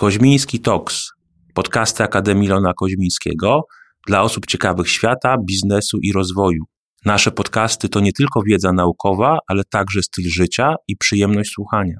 Koźmiński 0.00 0.60
Talks, 0.60 1.10
podcasty 1.54 2.04
Akademii 2.04 2.48
Lona 2.48 2.72
Koźmińskiego 2.74 3.62
dla 4.06 4.22
osób 4.22 4.46
ciekawych 4.46 4.88
świata, 4.88 5.36
biznesu 5.44 5.98
i 6.02 6.12
rozwoju. 6.12 6.64
Nasze 7.04 7.30
podcasty 7.30 7.88
to 7.88 8.00
nie 8.00 8.12
tylko 8.12 8.42
wiedza 8.42 8.72
naukowa, 8.72 9.38
ale 9.48 9.62
także 9.70 10.02
styl 10.02 10.24
życia 10.30 10.74
i 10.88 10.96
przyjemność 10.96 11.50
słuchania. 11.50 11.94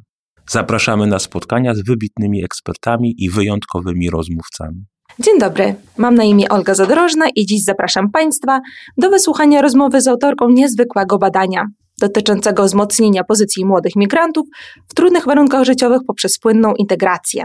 Zapraszamy 0.48 1.06
na 1.06 1.18
spotkania 1.18 1.74
z 1.74 1.82
wybitnymi 1.84 2.44
ekspertami 2.44 3.14
i 3.18 3.30
wyjątkowymi 3.30 4.10
rozmówcami. 4.10 4.84
Dzień 5.18 5.38
dobry, 5.38 5.74
mam 5.96 6.14
na 6.14 6.24
imię 6.24 6.48
Olga 6.48 6.74
Zadrożna 6.74 7.26
i 7.36 7.46
dziś 7.46 7.64
zapraszam 7.64 8.10
Państwa 8.10 8.60
do 8.98 9.10
wysłuchania 9.10 9.62
rozmowy 9.62 10.00
z 10.00 10.08
autorką 10.08 10.50
niezwykłego 10.50 11.18
badania 11.18 11.66
dotyczącego 12.00 12.64
wzmocnienia 12.64 13.24
pozycji 13.24 13.64
młodych 13.64 13.96
migrantów 13.96 14.46
w 14.88 14.94
trudnych 14.94 15.24
warunkach 15.24 15.64
życiowych 15.64 16.00
poprzez 16.06 16.38
płynną 16.38 16.74
integrację. 16.74 17.44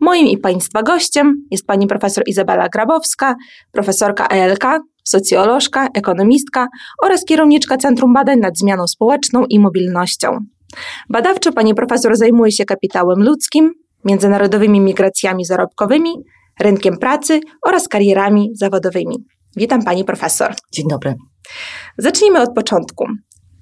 Moim 0.00 0.26
i 0.26 0.38
Państwa 0.38 0.82
gościem 0.82 1.46
jest 1.50 1.66
pani 1.66 1.86
profesor 1.86 2.24
Izabela 2.26 2.68
Grabowska, 2.68 3.36
profesorka 3.72 4.26
ELK, 4.26 4.64
socjolożka, 5.04 5.88
ekonomistka 5.94 6.68
oraz 7.02 7.24
kierowniczka 7.24 7.76
Centrum 7.76 8.14
Badań 8.14 8.38
nad 8.38 8.58
Zmianą 8.58 8.86
Społeczną 8.86 9.44
i 9.48 9.58
Mobilnością. 9.58 10.38
Badawczo 11.08 11.52
pani 11.52 11.74
profesor 11.74 12.16
zajmuje 12.16 12.52
się 12.52 12.64
kapitałem 12.64 13.22
ludzkim, 13.22 13.72
międzynarodowymi 14.04 14.80
migracjami 14.80 15.44
zarobkowymi, 15.44 16.14
rynkiem 16.60 16.98
pracy 16.98 17.40
oraz 17.62 17.88
karierami 17.88 18.50
zawodowymi. 18.54 19.24
Witam 19.56 19.82
pani 19.82 20.04
profesor. 20.04 20.54
Dzień 20.72 20.86
dobry. 20.90 21.14
Zacznijmy 21.98 22.42
od 22.42 22.54
początku. 22.54 23.06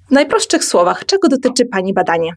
W 0.09 0.11
najprostszych 0.11 0.63
słowach, 0.63 1.05
czego 1.05 1.27
dotyczy 1.27 1.65
pani 1.65 1.93
badanie? 1.93 2.31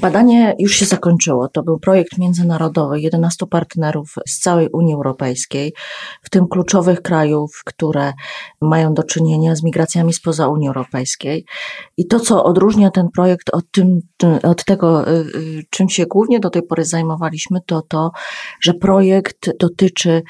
Badanie 0.00 0.54
już 0.58 0.76
się 0.76 0.84
zakończyło. 0.84 1.48
To 1.48 1.62
był 1.62 1.78
projekt 1.78 2.18
międzynarodowy 2.18 3.00
11 3.00 3.46
partnerów 3.46 4.14
z 4.28 4.38
całej 4.38 4.68
Unii 4.72 4.94
Europejskiej, 4.94 5.72
w 6.22 6.30
tym 6.30 6.48
kluczowych 6.48 7.02
krajów, 7.02 7.62
które 7.64 8.12
mają 8.60 8.94
do 8.94 9.02
czynienia 9.02 9.56
z 9.56 9.62
migracjami 9.62 10.12
spoza 10.12 10.48
Unii 10.48 10.68
Europejskiej. 10.68 11.44
I 11.96 12.06
to, 12.06 12.20
co 12.20 12.44
odróżnia 12.44 12.90
ten 12.90 13.08
projekt 13.14 13.50
od, 13.52 13.64
tym, 13.70 14.00
od 14.42 14.64
tego, 14.64 15.08
y, 15.08 15.12
y, 15.12 15.62
czym 15.70 15.88
się 15.88 16.06
głównie 16.06 16.40
do 16.40 16.50
tej 16.50 16.62
pory 16.62 16.84
zajmowaliśmy, 16.84 17.60
to 17.66 17.82
to, 17.82 18.10
że 18.60 18.74
projekt 18.74 19.50
dotyczy 19.60 20.22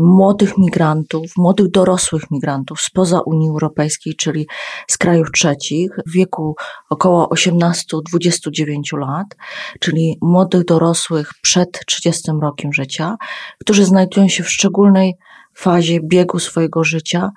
młodych 0.00 0.58
migrantów, 0.58 1.36
młodych 1.36 1.70
dorosłych 1.70 2.30
migrantów 2.30 2.80
spoza 2.80 3.20
Unii 3.20 3.48
Europejskiej, 3.48 4.14
czyli 4.16 4.46
z 4.90 4.98
krajów 4.98 5.30
trzecich, 5.32 5.90
w 6.06 6.12
wieku 6.12 6.54
około 6.90 7.26
18-29 7.26 8.98
lat, 8.98 9.01
czyli 9.80 10.18
młodych 10.22 10.64
dorosłych 10.64 11.30
przed 11.42 11.86
30 11.86 12.30
rokiem 12.42 12.72
życia, 12.72 13.16
którzy 13.60 13.84
znajdują 13.84 14.28
się 14.28 14.42
w 14.44 14.50
szczególnej 14.50 15.14
fazie 15.54 16.00
biegu 16.00 16.38
swojego 16.38 16.84
życia, 16.84 17.30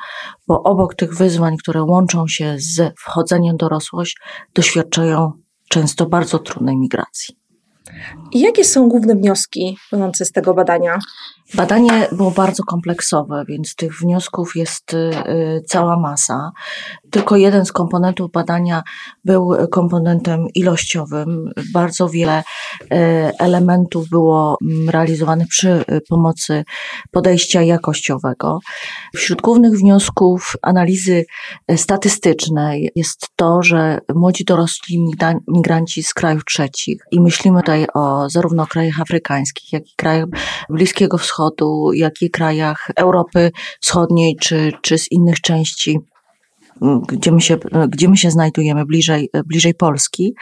bo 0.48 0.64
obok 0.64 0.96
tych 0.96 1.16
wyzwań, 1.16 1.58
które 1.58 1.84
łączą 1.84 2.28
się 2.28 2.56
z 2.58 2.94
wchodzeniem 3.00 3.56
w 3.56 3.58
dorosłość, 3.58 4.18
doświadczają 4.54 5.32
często 5.70 6.06
bardzo 6.06 6.40
trudnej 6.40 6.78
migracji. 6.78 7.36
Jakie 8.32 8.64
są 8.64 8.90
główne 8.90 9.16
wnioski 9.16 9.78
płynące 9.90 10.26
z 10.26 10.32
tego 10.32 10.54
badania? 10.54 11.00
Badanie 11.54 12.08
było 12.12 12.32
bardzo 12.32 12.64
kompleksowe, 12.64 13.44
więc 13.48 13.76
tych 13.76 14.00
wniosków 14.00 14.56
jest 14.56 14.94
y, 14.94 15.12
cała 15.68 16.00
masa. 16.00 16.52
Tylko 17.12 17.36
jeden 17.36 17.66
z 17.66 17.72
komponentów 17.72 18.32
badania 18.32 18.84
był 19.26 19.52
komponentem 19.72 20.48
ilościowym. 20.56 21.50
Bardzo 21.74 22.10
wiele 22.10 22.44
y, 22.82 22.86
elementów 23.40 24.10
było 24.10 24.58
mm, 24.62 24.90
realizowanych 24.90 25.48
przy 25.48 25.86
pomocy 26.10 26.64
podejścia 27.12 27.62
jakościowego. 27.62 28.60
Wśród 29.16 29.42
głównych 29.42 29.74
wniosków 29.74 30.54
analizy 30.62 31.26
statystycznej 31.76 32.90
jest 32.96 33.28
to, 33.36 33.64
że 33.64 34.00
młodzi 34.16 34.46
dorośli 34.46 35.06
migranci 35.48 36.04
z 36.04 36.14
krajów 36.14 36.46
trzecich, 36.46 37.02
i 37.12 37.22
myślimy 37.22 37.60
tutaj 37.60 37.88
o 37.94 38.30
zarówno 38.30 38.68
krajach 38.68 39.02
afrykańskich, 39.02 39.74
jak 39.74 39.84
i 39.84 39.96
krajach 39.96 40.26
Bliskiego 40.70 41.18
Wschodu, 41.18 41.35
Wschodu, 41.36 41.94
jak 41.94 42.22
i 42.22 42.30
krajach 42.30 42.88
Europy 42.96 43.52
Wschodniej 43.82 44.36
czy, 44.42 44.72
czy 44.82 44.98
z 44.98 45.12
innych 45.12 45.42
części 45.42 46.00
gdzie 47.08 47.32
my, 47.32 47.42
się, 47.42 47.58
gdzie 47.90 48.10
my 48.10 48.18
się 48.18 48.32
znajdujemy, 48.32 48.86
bliżej, 48.86 49.30
bliżej 49.46 49.74
Polski, 49.74 50.34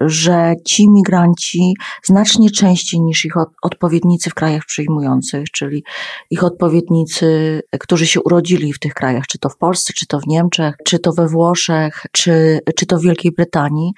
że 0.00 0.54
ci 0.64 0.90
migranci 0.90 1.74
znacznie 2.04 2.50
częściej 2.50 3.00
niż 3.00 3.24
ich 3.24 3.34
odpowiednicy 3.62 4.30
w 4.30 4.34
krajach 4.34 4.62
przyjmujących, 4.66 5.50
czyli 5.50 5.84
ich 6.30 6.44
odpowiednicy, 6.44 7.60
którzy 7.80 8.06
się 8.06 8.20
urodzili 8.20 8.72
w 8.72 8.78
tych 8.78 8.94
krajach, 8.94 9.26
czy 9.26 9.38
to 9.38 9.48
w 9.48 9.56
Polsce, 9.56 9.92
czy 9.92 10.06
to 10.06 10.20
w 10.20 10.26
Niemczech, 10.26 10.74
czy 10.84 10.98
to 10.98 11.12
we 11.12 11.28
Włoszech, 11.28 12.06
czy, 12.12 12.60
czy 12.76 12.86
to 12.86 12.98
w 12.98 13.02
Wielkiej 13.02 13.32
Brytanii, 13.32 13.92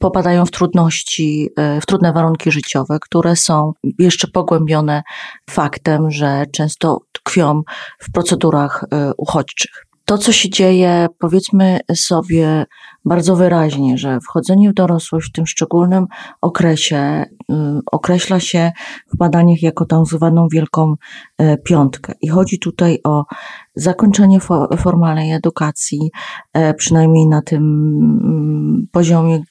popadają 0.00 0.46
w 0.46 0.50
trudności, 0.50 1.50
w 1.80 1.86
trudne 1.86 2.12
warunki 2.12 2.52
życiowe, 2.52 2.98
które 3.00 3.36
są 3.36 3.72
jeszcze 3.98 4.28
pogłębione 4.28 5.02
faktem, 5.50 6.10
że 6.10 6.44
często 6.52 6.98
tkwią 7.12 7.62
w 7.98 8.12
procedurach 8.12 8.84
e, 8.92 9.12
uchodźczych 9.16 9.91
to, 10.04 10.18
co 10.18 10.32
się 10.32 10.50
dzieje, 10.50 11.06
powiedzmy 11.18 11.80
sobie 11.94 12.66
bardzo 13.04 13.36
wyraźnie, 13.36 13.98
że 13.98 14.20
wchodzenie 14.20 14.70
w 14.70 14.74
dorosłość 14.74 15.28
w 15.28 15.32
tym 15.32 15.46
szczególnym 15.46 16.06
okresie 16.40 17.24
y, 17.50 17.54
określa 17.92 18.40
się 18.40 18.72
w 19.14 19.16
badaniach 19.16 19.62
jako 19.62 19.84
tak 19.84 20.04
zwaną 20.06 20.48
wielką 20.52 20.94
y, 21.42 21.56
piątkę. 21.64 22.12
I 22.20 22.28
chodzi 22.28 22.58
tutaj 22.58 22.98
o 23.04 23.24
zakończenie 23.74 24.40
fo 24.40 24.76
formalnej 24.76 25.32
edukacji, 25.32 26.10
y, 26.56 26.74
przynajmniej 26.74 27.28
na 27.28 27.42
tym 27.42 27.62
mm, 28.24 28.86
poziomie, 28.92 29.42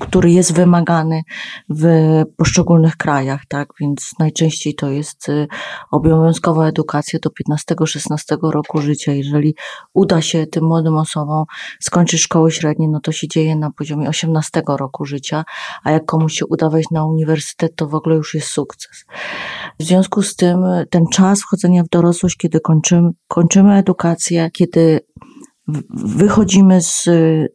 który 0.00 0.30
jest 0.30 0.52
wymagany 0.52 1.22
w 1.68 1.84
poszczególnych 2.36 2.96
krajach, 2.96 3.46
tak? 3.48 3.68
Więc 3.80 4.12
najczęściej 4.18 4.74
to 4.74 4.90
jest 4.90 5.28
y, 5.28 5.46
obowiązkowa 5.90 6.66
edukacja 6.66 7.18
do 7.22 7.30
15-16 7.30 8.50
roku 8.50 8.80
życia. 8.80 9.12
Jeżeli 9.12 9.54
uda 9.94 10.22
się 10.22 10.46
tym 10.46 10.64
młodym 10.64 10.96
osobom 10.96 11.44
skończyć 11.80 12.20
szkoły 12.20 12.50
średnie, 12.50 12.88
no 12.88 13.00
to 13.00 13.12
się 13.12 13.28
dzieje 13.28 13.56
na 13.56 13.70
poziomie 13.70 14.08
18 14.08 14.62
roku 14.68 15.04
życia, 15.04 15.44
a 15.84 15.90
jak 15.90 16.04
komuś 16.04 16.34
się 16.34 16.46
uda 16.46 16.70
na 16.90 17.04
uniwersytet, 17.04 17.76
to 17.76 17.86
w 17.86 17.94
ogóle 17.94 18.16
już 18.16 18.34
jest 18.34 18.48
sukces. 18.48 19.04
W 19.80 19.82
związku 19.82 20.22
z 20.22 20.36
tym 20.36 20.58
ten 20.90 21.06
czas 21.06 21.40
wchodzenia 21.40 21.82
w 21.84 21.88
dorosłość, 21.88 22.36
kiedy 22.36 22.60
kończymy, 22.60 23.10
kończymy 23.28 23.74
edukację, 23.74 24.50
kiedy 24.52 25.00
Wychodzimy 25.94 26.80
z 26.80 27.08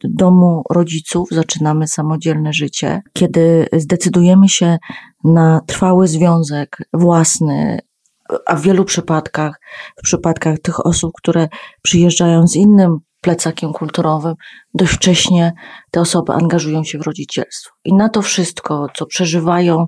domu 0.04 0.62
rodziców, 0.70 1.28
zaczynamy 1.30 1.88
samodzielne 1.88 2.52
życie. 2.52 3.02
Kiedy 3.12 3.68
zdecydujemy 3.72 4.48
się 4.48 4.78
na 5.24 5.60
trwały 5.66 6.08
związek 6.08 6.76
własny, 6.92 7.78
a 8.46 8.56
w 8.56 8.62
wielu 8.62 8.84
przypadkach, 8.84 9.60
w 9.98 10.02
przypadkach 10.02 10.58
tych 10.58 10.86
osób, 10.86 11.12
które 11.16 11.48
przyjeżdżają 11.82 12.46
z 12.46 12.56
innym 12.56 12.98
plecakiem 13.20 13.72
kulturowym, 13.72 14.34
dość 14.74 14.92
wcześnie 14.92 15.52
te 15.90 16.00
osoby 16.00 16.32
angażują 16.32 16.84
się 16.84 16.98
w 16.98 17.02
rodzicielstwo. 17.02 17.70
I 17.84 17.94
na 17.94 18.08
to 18.08 18.22
wszystko, 18.22 18.86
co 18.94 19.06
przeżywają 19.06 19.86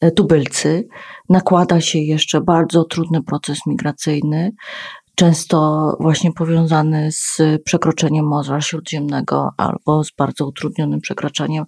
e, 0.00 0.10
tubylcy, 0.10 0.88
nakłada 1.28 1.80
się 1.80 1.98
jeszcze 1.98 2.40
bardzo 2.40 2.84
trudny 2.84 3.22
proces 3.22 3.58
migracyjny, 3.66 4.52
często 5.16 5.96
właśnie 6.00 6.32
powiązany 6.32 7.12
z 7.12 7.38
przekroczeniem 7.64 8.26
Morza 8.26 8.60
Śródziemnego 8.60 9.50
albo 9.56 10.04
z 10.04 10.10
bardzo 10.18 10.46
utrudnionym 10.46 11.00
przekraczaniem 11.00 11.64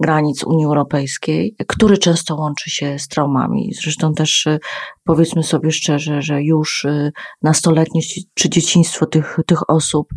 granic 0.00 0.44
Unii 0.44 0.64
Europejskiej, 0.64 1.56
który 1.68 1.98
często 1.98 2.36
łączy 2.36 2.70
się 2.70 2.98
z 2.98 3.08
traumami. 3.08 3.72
Zresztą 3.82 4.14
też 4.14 4.46
y, 4.46 4.58
powiedzmy 5.04 5.42
sobie 5.42 5.70
szczerze, 5.70 6.22
że 6.22 6.42
już 6.42 6.84
y, 6.84 7.12
nastoletnie 7.42 8.00
czy 8.34 8.50
dzieciństwo 8.50 9.06
tych, 9.06 9.38
tych 9.46 9.70
osób 9.70 10.08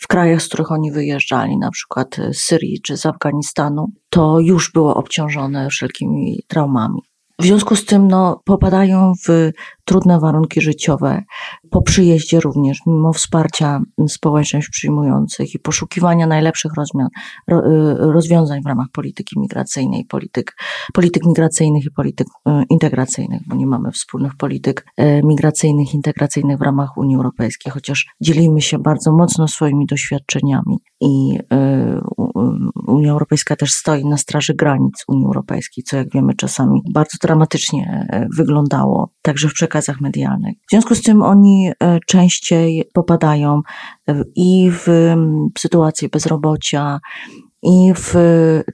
w 0.00 0.06
krajach, 0.06 0.42
z 0.42 0.48
których 0.48 0.72
oni 0.72 0.92
wyjeżdżali, 0.92 1.58
na 1.58 1.70
przykład 1.70 2.16
z 2.32 2.38
Syrii 2.38 2.80
czy 2.82 2.96
z 2.96 3.06
Afganistanu, 3.06 3.86
to 4.10 4.40
już 4.40 4.72
było 4.72 4.94
obciążone 4.94 5.68
wszelkimi 5.68 6.40
traumami. 6.48 7.00
W 7.40 7.44
związku 7.44 7.76
z 7.76 7.84
tym 7.84 8.08
no, 8.08 8.40
popadają 8.44 9.12
w 9.28 9.50
trudne 9.90 10.20
warunki 10.20 10.60
życiowe, 10.60 11.22
po 11.70 11.82
przyjeździe 11.82 12.40
również, 12.40 12.78
mimo 12.86 13.12
wsparcia 13.12 13.80
społeczeństw 14.08 14.70
przyjmujących 14.70 15.54
i 15.54 15.58
poszukiwania 15.58 16.26
najlepszych 16.26 16.72
rozmian, 16.76 17.06
y, 17.06 17.54
rozwiązań 17.98 18.62
w 18.62 18.66
ramach 18.66 18.86
polityki 18.92 19.40
migracyjnej, 19.40 20.04
polityk, 20.04 20.52
polityk 20.92 21.26
migracyjnych 21.26 21.84
i 21.84 21.90
polityk 21.90 22.26
y, 22.28 22.50
integracyjnych, 22.70 23.40
bo 23.46 23.56
nie 23.56 23.66
mamy 23.66 23.92
wspólnych 23.92 24.36
polityk 24.36 24.86
y, 25.00 25.20
migracyjnych, 25.24 25.94
integracyjnych 25.94 26.58
w 26.58 26.62
ramach 26.62 26.96
Unii 26.96 27.16
Europejskiej, 27.16 27.72
chociaż 27.72 28.06
dzielimy 28.20 28.60
się 28.60 28.78
bardzo 28.78 29.12
mocno 29.12 29.48
swoimi 29.48 29.86
doświadczeniami 29.86 30.78
i 31.00 31.38
Unia 32.86 33.12
Europejska 33.12 33.56
też 33.56 33.72
stoi 33.72 34.04
na 34.04 34.16
straży 34.16 34.54
granic 34.54 35.04
Unii 35.08 35.24
Europejskiej, 35.24 35.84
co 35.84 35.96
jak 35.96 36.12
wiemy 36.14 36.34
czasami 36.34 36.80
bardzo 36.94 37.18
dramatycznie 37.22 38.06
wyglądało, 38.36 39.12
także 39.22 39.48
w 39.48 39.52
przekazach 39.80 40.00
medialnych. 40.00 40.56
W 40.68 40.70
związku 40.70 40.94
z 40.94 41.02
tym 41.02 41.22
oni 41.22 41.70
e, 41.80 41.98
częściej 42.06 42.84
popadają 42.94 43.60
i 44.36 44.70
w 44.70 45.14
sytuację 45.58 46.08
bezrobocia, 46.08 47.00
i 47.62 47.92
w, 47.96 48.14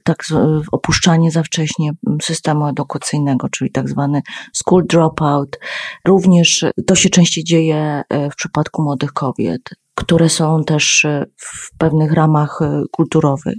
tak, 0.03 0.23
w 0.63 0.67
opuszczanie 0.71 1.31
za 1.31 1.43
wcześnie 1.43 1.91
systemu 2.21 2.67
edukacyjnego, 2.67 3.49
czyli 3.49 3.71
tak 3.71 3.89
zwany 3.89 4.21
school 4.53 4.85
dropout. 4.87 5.59
Również 6.05 6.65
to 6.87 6.95
się 6.95 7.09
częściej 7.09 7.43
dzieje 7.43 8.01
e, 8.09 8.29
w 8.29 8.35
przypadku 8.35 8.83
młodych 8.83 9.13
kobiet 9.13 9.61
które 9.97 10.29
są 10.29 10.63
też 10.63 11.05
e, 11.05 11.25
w 11.37 11.77
pewnych 11.77 12.13
ramach 12.13 12.61
e, 12.61 12.83
kulturowych. 12.91 13.55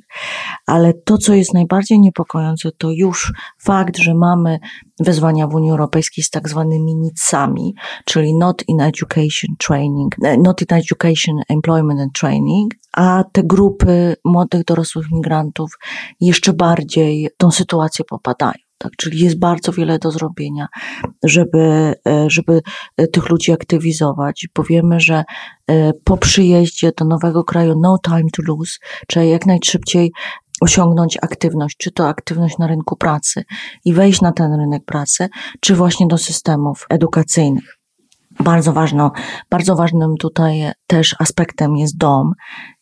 Ale 0.66 0.92
to, 0.94 1.18
co 1.18 1.34
jest 1.34 1.54
najbardziej 1.54 2.00
niepokojące, 2.00 2.70
to 2.78 2.90
już 2.90 3.32
fakt, 3.62 3.96
że 3.96 4.14
mamy 4.14 4.58
wezwania 5.00 5.46
w 5.46 5.54
Unii 5.54 5.70
Europejskiej 5.70 6.24
z 6.24 6.30
tak 6.30 6.48
zwanymi 6.48 6.94
NICami, 6.96 7.74
czyli 8.04 8.34
Not 8.34 8.62
in 8.68 8.80
Education 8.80 9.56
Training, 9.58 10.14
e, 10.24 10.36
Not 10.36 10.62
in 10.62 10.76
Education 10.76 11.36
Employment 11.48 12.00
and 12.00 12.12
Training, 12.12 12.74
a 12.92 13.24
te 13.32 13.42
grupy 13.44 14.16
młodych 14.24 14.64
dorosłych 14.64 15.06
migrantów 15.12 15.70
jeszcze 16.20 16.52
bardziej 16.52 17.28
tą 17.38 17.50
sytuację 17.50 18.04
popadają. 18.04 18.67
Tak, 18.78 18.92
czyli 18.96 19.24
jest 19.24 19.38
bardzo 19.38 19.72
wiele 19.72 19.98
do 19.98 20.10
zrobienia, 20.10 20.66
żeby, 21.24 21.94
e, 22.08 22.30
żeby 22.30 22.60
e, 22.96 23.06
tych 23.06 23.28
ludzi 23.28 23.52
aktywizować. 23.52 24.46
Powiemy, 24.52 25.00
że 25.00 25.24
e, 25.70 25.92
po 26.04 26.16
przyjeździe 26.16 26.92
do 26.98 27.04
nowego 27.04 27.44
kraju 27.44 27.74
no 27.80 27.98
time 28.04 28.30
to 28.32 28.42
lose, 28.48 28.78
trzeba 29.08 29.24
jak 29.26 29.46
najszybciej 29.46 30.12
osiągnąć 30.60 31.18
aktywność, 31.22 31.76
czy 31.76 31.90
to 31.90 32.08
aktywność 32.08 32.58
na 32.58 32.66
rynku 32.66 32.96
pracy 32.96 33.44
i 33.84 33.92
wejść 33.92 34.20
na 34.20 34.32
ten 34.32 34.54
rynek 34.54 34.84
pracy, 34.84 35.28
czy 35.60 35.74
właśnie 35.74 36.06
do 36.06 36.18
systemów 36.18 36.86
edukacyjnych. 36.90 37.78
Bardzo, 38.40 38.72
ważną, 38.72 39.10
bardzo 39.50 39.76
ważnym 39.76 40.14
tutaj 40.20 40.72
też 40.86 41.16
aspektem 41.18 41.76
jest 41.76 41.96
dom. 41.96 42.32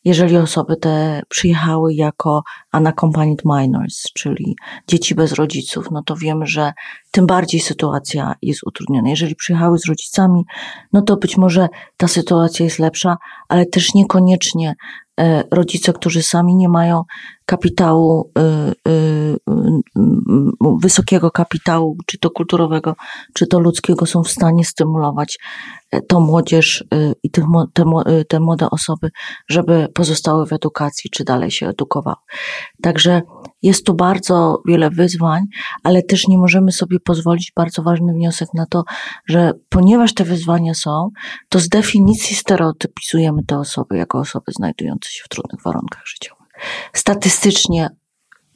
Jeżeli 0.06 0.37
osoby 0.37 0.76
te 0.76 1.23
przyjechały 1.29 1.94
jako 1.94 2.43
unaccompanied 2.75 3.44
minors, 3.44 4.03
czyli 4.14 4.56
dzieci 4.88 5.14
bez 5.14 5.32
rodziców, 5.32 5.87
no 5.91 6.03
to 6.03 6.17
wiemy, 6.17 6.47
że 6.47 6.73
tym 7.11 7.26
bardziej 7.26 7.61
sytuacja 7.61 8.35
jest 8.43 8.67
utrudniona. 8.67 9.08
Jeżeli 9.08 9.37
przyjechały 9.37 9.79
z 9.79 9.87
rodzicami, 9.88 10.44
no 10.93 11.03
to 11.03 11.17
być 11.17 11.37
może 11.37 11.69
ta 11.97 12.08
sytuacja 12.08 12.64
jest 12.64 12.79
lepsza, 12.79 13.17
ale 13.49 13.67
też 13.67 13.94
niekoniecznie 13.94 14.75
e, 15.20 15.44
rodzice, 15.50 15.93
którzy 15.93 16.23
sami 16.23 16.56
nie 16.56 16.69
mają 16.69 17.02
kapitału, 17.47 18.31
y, 18.38 18.91
y, 18.93 19.37
wysokiego 20.81 21.31
kapitału, 21.31 21.97
czy 22.06 22.19
to 22.19 22.31
kulturowego, 22.31 22.94
czy 23.35 23.47
to 23.47 23.61
ludzkiego, 23.61 24.06
są 24.06 24.23
w 24.23 24.31
stanie 24.31 24.64
stymulować 24.64 25.38
e, 25.38 25.86
tą 26.09 26.21
młodzież 26.21 26.85
i 27.23 27.31
te, 27.31 27.47
te 28.29 28.41
młode 28.41 28.71
osoby, 28.71 29.11
żeby 29.49 29.88
pozostały 29.94 30.47
w 30.47 30.53
edukacji, 30.53 31.11
czy 31.11 31.25
dalej 31.25 31.50
się 31.50 31.69
edukowały. 31.69 32.17
Także 32.83 33.23
jest 33.62 33.87
tu 33.87 33.94
bardzo 33.94 34.62
wiele 34.67 34.91
wyzwań, 34.91 35.43
ale 35.83 36.03
też 36.03 36.29
nie 36.29 36.38
możemy 36.38 36.73
sobie 36.73 37.00
pozwolić, 37.00 37.53
bardzo 37.56 37.83
ważny 37.83 38.12
wniosek 38.12 38.49
na 38.55 38.67
to, 38.67 38.85
że 39.29 39.53
ponieważ 39.69 40.15
te 40.15 40.25
wyzwania 40.25 40.75
są, 40.75 41.11
to 41.49 41.59
z 41.59 41.69
definicji 41.69 42.37
stereotypizujemy 42.37 43.44
te 43.44 43.59
osoby 43.59 43.97
jako 43.97 44.19
osoby 44.19 44.53
znajdujące 44.53 45.11
się 45.11 45.23
w 45.25 45.29
trudnych 45.29 45.62
warunkach 45.62 46.03
życiowych. 46.06 46.47
Statystycznie, 46.93 47.88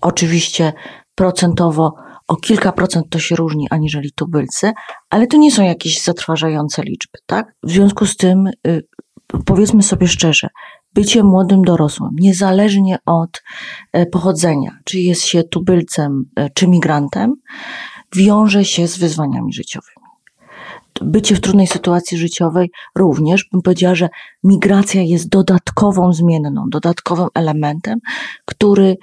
oczywiście 0.00 0.72
procentowo 1.14 1.94
o 2.30 2.36
kilka 2.36 2.72
procent 2.72 3.06
to 3.10 3.18
się 3.18 3.36
różni 3.36 3.66
aniżeli 3.70 4.12
tubylcy, 4.12 4.72
ale 5.10 5.26
to 5.26 5.36
nie 5.36 5.52
są 5.52 5.62
jakieś 5.62 6.02
zatrważające 6.02 6.82
liczby, 6.82 7.18
tak? 7.26 7.52
W 7.62 7.70
związku 7.70 8.06
z 8.06 8.16
tym, 8.16 8.46
y, 8.66 8.82
powiedzmy 9.44 9.82
sobie 9.82 10.08
szczerze, 10.08 10.48
bycie 10.94 11.24
młodym 11.24 11.62
dorosłym, 11.62 12.10
niezależnie 12.20 12.98
od 13.06 13.42
e, 13.92 14.06
pochodzenia, 14.06 14.78
czy 14.84 15.00
jest 15.00 15.24
się 15.24 15.42
tubylcem, 15.44 16.24
e, 16.36 16.50
czy 16.50 16.68
migrantem, 16.68 17.34
wiąże 18.16 18.64
się 18.64 18.88
z 18.88 18.98
wyzwaniami 18.98 19.52
życiowymi 19.52 20.00
bycie 21.00 21.34
w 21.34 21.40
trudnej 21.40 21.66
sytuacji 21.66 22.18
życiowej 22.18 22.70
również, 22.96 23.48
bym 23.52 23.62
powiedziała, 23.62 23.94
że 23.94 24.08
migracja 24.44 25.02
jest 25.02 25.28
dodatkową 25.28 26.12
zmienną, 26.12 26.64
dodatkowym 26.70 27.28
elementem, 27.34 27.98
który 28.44 28.96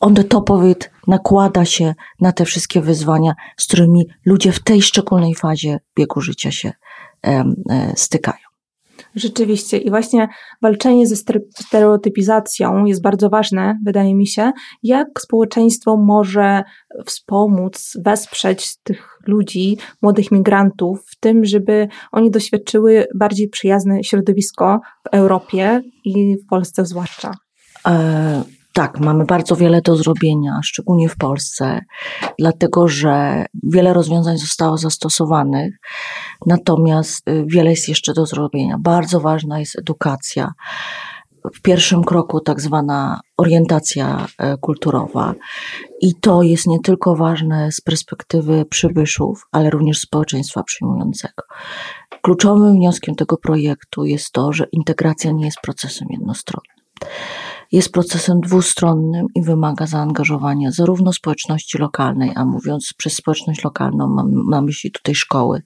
on 0.00 0.14
the 0.14 0.24
top 0.24 0.50
of 0.50 0.64
it 0.64 0.90
nakłada 1.06 1.64
się 1.64 1.94
na 2.20 2.32
te 2.32 2.44
wszystkie 2.44 2.80
wyzwania, 2.80 3.34
z 3.56 3.66
którymi 3.66 4.06
ludzie 4.26 4.52
w 4.52 4.62
tej 4.62 4.82
szczególnej 4.82 5.34
fazie 5.34 5.78
biegu 5.98 6.20
życia 6.20 6.50
się 6.50 6.72
e, 7.26 7.44
stykają. 7.96 8.50
Rzeczywiście. 9.14 9.78
I 9.78 9.90
właśnie 9.90 10.28
walczenie 10.62 11.06
ze 11.06 11.16
stereotypizacją 11.58 12.84
jest 12.84 13.02
bardzo 13.02 13.28
ważne, 13.30 13.78
wydaje 13.84 14.14
mi 14.14 14.26
się. 14.26 14.52
Jak 14.82 15.08
społeczeństwo 15.20 15.96
może 15.96 16.62
wspomóc, 17.06 17.98
wesprzeć 18.04 18.76
tych 18.82 19.18
ludzi, 19.26 19.78
młodych 20.02 20.30
migrantów 20.30 21.04
w 21.06 21.20
tym, 21.20 21.44
żeby 21.44 21.88
oni 22.12 22.30
doświadczyły 22.30 23.06
bardziej 23.14 23.48
przyjazne 23.48 24.04
środowisko 24.04 24.80
w 25.04 25.14
Europie 25.14 25.80
i 26.04 26.36
w 26.44 26.46
Polsce 26.46 26.86
zwłaszcza? 26.86 27.34
E 27.86 28.59
tak, 28.72 29.00
mamy 29.00 29.24
bardzo 29.24 29.56
wiele 29.56 29.82
do 29.82 29.96
zrobienia, 29.96 30.60
szczególnie 30.64 31.08
w 31.08 31.16
Polsce, 31.16 31.80
dlatego 32.38 32.88
że 32.88 33.44
wiele 33.62 33.92
rozwiązań 33.92 34.38
zostało 34.38 34.78
zastosowanych, 34.78 35.74
natomiast 36.46 37.28
y, 37.28 37.44
wiele 37.46 37.70
jest 37.70 37.88
jeszcze 37.88 38.12
do 38.12 38.26
zrobienia. 38.26 38.76
Bardzo 38.78 39.20
ważna 39.20 39.60
jest 39.60 39.78
edukacja. 39.78 40.52
W 41.54 41.62
pierwszym 41.62 42.04
kroku 42.04 42.40
tak 42.40 42.60
zwana 42.60 43.20
orientacja 43.36 44.26
e, 44.38 44.56
kulturowa. 44.56 45.34
I 46.00 46.14
to 46.14 46.42
jest 46.42 46.66
nie 46.66 46.80
tylko 46.80 47.16
ważne 47.16 47.72
z 47.72 47.80
perspektywy 47.80 48.64
przybyszów, 48.64 49.46
ale 49.52 49.70
również 49.70 49.98
społeczeństwa 49.98 50.62
przyjmującego. 50.62 51.42
Kluczowym 52.22 52.74
wnioskiem 52.74 53.14
tego 53.14 53.36
projektu 53.36 54.04
jest 54.04 54.32
to, 54.32 54.52
że 54.52 54.66
integracja 54.72 55.30
nie 55.32 55.44
jest 55.44 55.58
procesem 55.62 56.08
jednostronnym 56.10 56.80
jest 57.72 57.92
procesem 57.92 58.40
dwustronnym 58.40 59.26
i 59.34 59.42
wymaga 59.42 59.86
zaangażowania 59.86 60.70
zarówno 60.70 61.12
społeczności 61.12 61.78
lokalnej, 61.78 62.30
a 62.34 62.44
mówiąc 62.44 62.94
przez 62.96 63.14
społeczność 63.14 63.64
lokalną 63.64 64.08
mam 64.08 64.30
na 64.50 64.62
myśli 64.62 64.90
tutaj 64.90 65.14
szkoły 65.14 65.62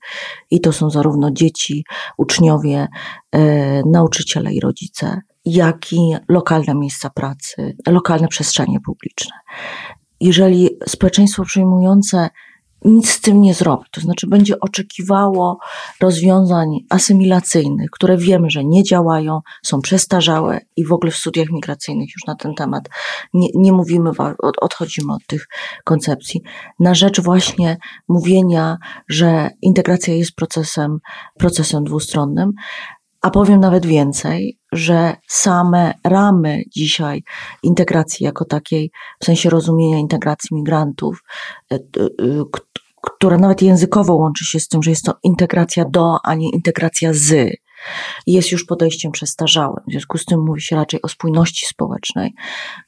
i 0.50 0.60
to 0.60 0.72
są 0.72 0.90
zarówno 0.90 1.30
dzieci, 1.30 1.84
uczniowie, 2.18 2.88
e, 3.32 3.82
nauczyciele 3.82 4.52
i 4.52 4.60
rodzice, 4.60 5.20
jak 5.44 5.92
i 5.92 6.14
lokalne 6.28 6.74
miejsca 6.74 7.10
pracy, 7.10 7.76
lokalne 7.88 8.28
przestrzenie 8.28 8.80
publiczne. 8.80 9.36
Jeżeli 10.20 10.70
społeczeństwo 10.86 11.44
przyjmujące 11.44 12.28
nic 12.84 13.10
z 13.10 13.20
tym 13.20 13.40
nie 13.40 13.54
zrobi. 13.54 13.84
To 13.90 14.00
znaczy 14.00 14.26
będzie 14.26 14.60
oczekiwało 14.60 15.58
rozwiązań 16.00 16.68
asymilacyjnych, 16.90 17.90
które 17.90 18.16
wiemy, 18.16 18.50
że 18.50 18.64
nie 18.64 18.82
działają, 18.82 19.40
są 19.62 19.80
przestarzałe 19.80 20.60
i 20.76 20.84
w 20.86 20.92
ogóle 20.92 21.12
w 21.12 21.16
studiach 21.16 21.50
migracyjnych 21.50 22.08
już 22.16 22.26
na 22.26 22.34
ten 22.34 22.54
temat 22.54 22.88
nie, 23.34 23.48
nie 23.54 23.72
mówimy, 23.72 24.10
odchodzimy 24.60 25.12
od 25.12 25.26
tych 25.26 25.48
koncepcji, 25.84 26.42
na 26.80 26.94
rzecz 26.94 27.20
właśnie 27.20 27.76
mówienia, 28.08 28.78
że 29.08 29.50
integracja 29.62 30.14
jest 30.14 30.32
procesem, 30.34 30.98
procesem 31.38 31.84
dwustronnym. 31.84 32.52
A 33.22 33.30
powiem 33.30 33.60
nawet 33.60 33.86
więcej, 33.86 34.58
że 34.72 35.16
same 35.28 35.94
ramy 36.04 36.62
dzisiaj 36.76 37.22
integracji 37.62 38.24
jako 38.24 38.44
takiej, 38.44 38.90
w 39.20 39.24
sensie 39.24 39.50
rozumienia 39.50 39.98
integracji 39.98 40.56
migrantów, 40.56 41.22
e, 41.72 41.78
która 43.04 43.38
nawet 43.38 43.62
językowo 43.62 44.14
łączy 44.14 44.44
się 44.44 44.60
z 44.60 44.68
tym, 44.68 44.82
że 44.82 44.90
jest 44.90 45.04
to 45.04 45.14
integracja 45.22 45.84
do, 45.84 46.16
a 46.24 46.34
nie 46.34 46.50
integracja 46.50 47.10
z. 47.12 47.56
jest 48.26 48.52
już 48.52 48.64
podejściem 48.64 49.12
przestarzałym. 49.12 49.82
W 49.88 49.90
związku 49.90 50.18
z 50.18 50.24
tym 50.24 50.40
mówi 50.44 50.60
się 50.60 50.76
raczej 50.76 51.02
o 51.02 51.08
spójności 51.08 51.66
społecznej, 51.66 52.34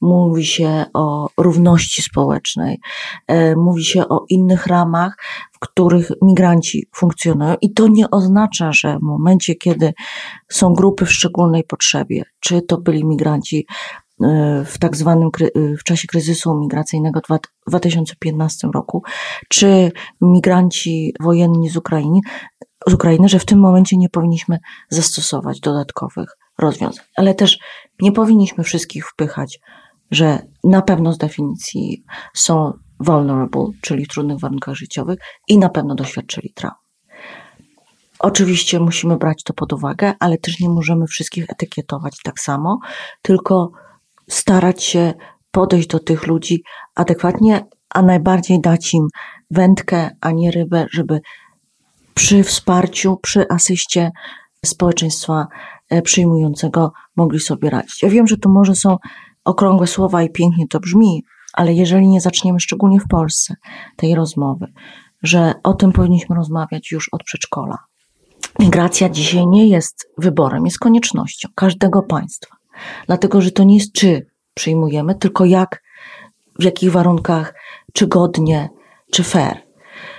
mówi 0.01 0.47
się 0.47 0.85
o 0.95 1.29
równości 1.39 2.03
społecznej, 2.03 2.81
e, 3.27 3.57
mówi 3.57 3.85
się 3.85 4.09
o 4.09 4.25
innych 4.29 4.67
ramach, 4.67 5.17
w 5.53 5.59
których 5.59 6.11
migranci 6.23 6.89
funkcjonują. 6.95 7.57
I 7.61 7.73
to 7.73 7.89
nie 7.89 8.11
oznacza, 8.11 8.73
że 8.73 8.99
w 8.99 9.03
momencie, 9.03 9.55
kiedy 9.55 9.93
są 10.53 10.75
grupy 10.75 11.07
w 11.07 11.13
szczególnej 11.13 11.65
potrzebie, 11.65 12.23
czy 12.41 12.63
to 12.63 12.79
byli 12.79 13.05
migranci 13.05 13.67
w 14.65 14.79
tak 14.79 14.97
zwanym 14.97 15.31
w 15.81 15.85
czasie 15.85 16.09
kryzysu 16.09 16.55
migracyjnego 16.55 17.21
w 17.21 17.41
2015 17.69 18.69
roku, 18.75 19.03
czy 19.49 19.93
migranci 20.21 21.15
wojenni 21.21 21.69
z 21.69 21.77
Ukrainy, 21.77 22.21
z 22.87 22.95
Ukrainy, 22.95 23.29
że 23.29 23.39
w 23.39 23.45
tym 23.45 23.59
momencie 23.59 23.97
nie 23.97 24.09
powinniśmy 24.09 24.59
zastosować 24.89 25.61
dodatkowych 25.61 26.37
rozwiązań. 26.59 27.05
Ale 27.17 27.35
też 27.35 27.59
nie 28.01 28.13
powinniśmy 28.13 28.65
wszystkich 28.65 29.09
wpychać, 29.09 29.61
że 30.11 30.39
na 30.65 30.83
pewno 30.83 31.13
z 31.13 31.19
definicji 31.19 32.05
są 32.35 32.73
vulnerable, 33.01 33.67
czyli 33.81 34.05
w 34.05 34.09
trudnych 34.09 34.39
warunkach 34.39 34.75
życiowych 34.75 35.19
i 35.49 35.59
na 35.59 35.69
pewno 35.69 35.95
doświadczyli 35.95 36.53
traum. 36.55 36.75
Oczywiście 38.19 38.81
musimy 38.81 39.17
brać 39.17 39.43
to 39.43 39.55
pod 39.55 39.73
uwagę, 39.73 40.13
ale 40.21 40.39
też 40.39 40.61
nie 40.61 40.69
możemy 40.69 41.07
wszystkich 41.07 41.51
etykietować 41.51 42.17
tak 42.25 42.41
samo, 42.41 42.79
tylko 43.23 43.73
starać 44.31 44.83
się 44.83 45.15
podejść 45.51 45.89
do 45.89 45.99
tych 45.99 46.27
ludzi 46.27 46.63
adekwatnie, 46.95 47.65
a 47.91 48.03
najbardziej 48.03 48.61
dać 48.61 48.95
im 48.95 49.09
wędkę, 49.51 50.11
a 50.21 50.31
nie 50.31 50.51
rybę, 50.51 50.87
żeby 50.93 51.21
przy 52.15 52.43
wsparciu, 52.43 53.17
przy 53.17 53.49
asyście 53.49 54.11
społeczeństwa 54.65 55.47
e, 55.91 56.03
przyjmującego 56.03 56.93
mogli 57.17 57.41
sobie 57.41 57.71
radzić. 57.71 58.03
Ja 58.03 58.09
wiem, 58.09 58.27
że 58.27 58.37
to 58.37 58.49
może 58.49 58.75
są 58.75 58.97
okrągłe 59.45 59.87
słowa 59.87 60.23
i 60.23 60.31
pięknie 60.31 60.69
to 60.69 60.81
brzmi, 60.81 61.25
ale 61.53 61.75
jeżeli 61.75 62.09
nie 62.09 62.21
zaczniemy, 62.21 62.61
szczególnie 62.61 63.01
w 63.01 63.09
Polsce, 63.09 63.55
tej 63.97 64.15
rozmowy, 64.15 64.67
że 65.23 65.55
o 65.63 65.75
tym 65.75 65.93
powinniśmy 65.93 66.37
rozmawiać 66.37 66.93
już 66.93 67.09
od 67.13 67.23
przedszkola. 67.25 67.79
Migracja 68.59 69.09
dzisiaj 69.09 69.47
nie 69.47 69.69
jest 69.69 70.09
wyborem, 70.19 70.65
jest 70.65 70.79
koniecznością 70.79 71.49
każdego 71.55 72.03
państwa. 72.03 72.57
Dlatego, 73.07 73.41
że 73.41 73.51
to 73.51 73.65
nie 73.65 73.75
jest 73.75 73.93
czy 73.93 74.27
przyjmujemy, 74.55 75.15
tylko 75.15 75.45
jak, 75.45 75.83
w 76.59 76.65
jakich 76.65 76.93
warunkach, 76.93 77.55
czy 77.93 78.07
godnie, 78.07 78.69
czy 79.13 79.23
fair 79.23 79.67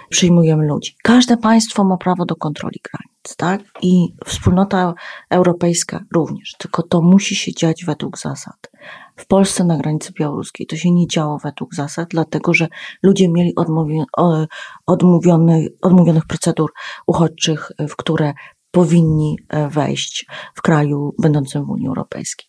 przyjmujemy 0.09 0.67
ludzi. 0.67 0.95
Każde 1.03 1.37
państwo 1.37 1.83
ma 1.83 1.97
prawo 1.97 2.25
do 2.25 2.35
kontroli 2.35 2.79
granic, 2.91 3.35
tak? 3.37 3.61
I 3.81 4.07
wspólnota 4.25 4.93
europejska 5.29 5.99
również, 6.13 6.55
tylko 6.57 6.83
to 6.83 7.01
musi 7.01 7.35
się 7.35 7.53
dziać 7.53 7.85
według 7.85 8.17
zasad. 8.17 8.71
W 9.15 9.27
Polsce 9.27 9.63
na 9.63 9.77
granicy 9.77 10.13
białoruskiej 10.19 10.67
to 10.67 10.75
się 10.75 10.91
nie 10.91 11.07
działo 11.07 11.37
według 11.37 11.75
zasad, 11.75 12.07
dlatego 12.09 12.53
że 12.53 12.67
ludzie 13.03 13.29
mieli 13.29 13.55
odmówi, 13.55 14.03
odmówiony, 14.85 15.67
odmówionych 15.81 16.25
procedur 16.25 16.71
uchodźczych, 17.07 17.71
w 17.89 17.95
które 17.95 18.33
powinni 18.71 19.37
e, 19.49 19.69
wejść 19.69 20.25
w 20.55 20.61
kraju 20.61 21.15
będącym 21.21 21.65
w 21.65 21.69
Unii 21.69 21.87
Europejskiej. 21.87 22.47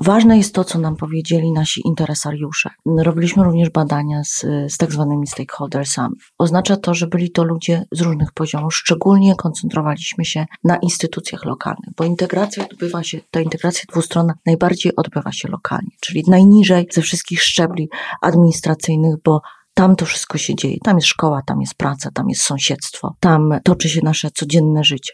Ważne 0.00 0.36
jest 0.36 0.54
to, 0.54 0.64
co 0.64 0.78
nam 0.78 0.96
powiedzieli 0.96 1.52
nasi 1.52 1.80
interesariusze. 1.84 2.70
Robiliśmy 2.98 3.44
również 3.44 3.70
badania 3.70 4.24
z, 4.24 4.40
z 4.68 4.76
tak 4.76 4.92
zwanymi 4.92 5.26
stakeholdersami. 5.26 6.14
Oznacza 6.38 6.76
to, 6.76 6.94
że 6.94 7.06
byli 7.06 7.30
to 7.30 7.44
ludzie 7.44 7.84
z 7.92 8.00
różnych 8.00 8.32
poziomów. 8.32 8.74
Szczególnie 8.74 9.36
koncentrowaliśmy 9.36 10.24
się 10.24 10.46
na 10.64 10.76
instytucjach 10.76 11.44
lokalnych, 11.44 11.94
bo 11.96 12.04
integracja 12.04 12.64
odbywa 12.64 13.02
się, 13.02 13.20
ta 13.30 13.40
integracja 13.40 13.84
dwustronna 13.88 14.34
najbardziej 14.46 14.96
odbywa 14.96 15.32
się 15.32 15.48
lokalnie, 15.48 15.90
czyli 16.00 16.24
najniżej 16.28 16.86
ze 16.92 17.02
wszystkich 17.02 17.42
szczebli 17.42 17.88
administracyjnych, 18.20 19.14
bo 19.24 19.40
tam 19.78 19.96
to 19.96 20.06
wszystko 20.06 20.38
się 20.38 20.54
dzieje. 20.54 20.76
Tam 20.84 20.96
jest 20.96 21.08
szkoła, 21.08 21.42
tam 21.46 21.60
jest 21.60 21.74
praca, 21.74 22.10
tam 22.10 22.28
jest 22.28 22.42
sąsiedztwo, 22.42 23.14
tam 23.20 23.60
toczy 23.64 23.88
się 23.88 24.00
nasze 24.04 24.30
codzienne 24.30 24.84
życie. 24.84 25.12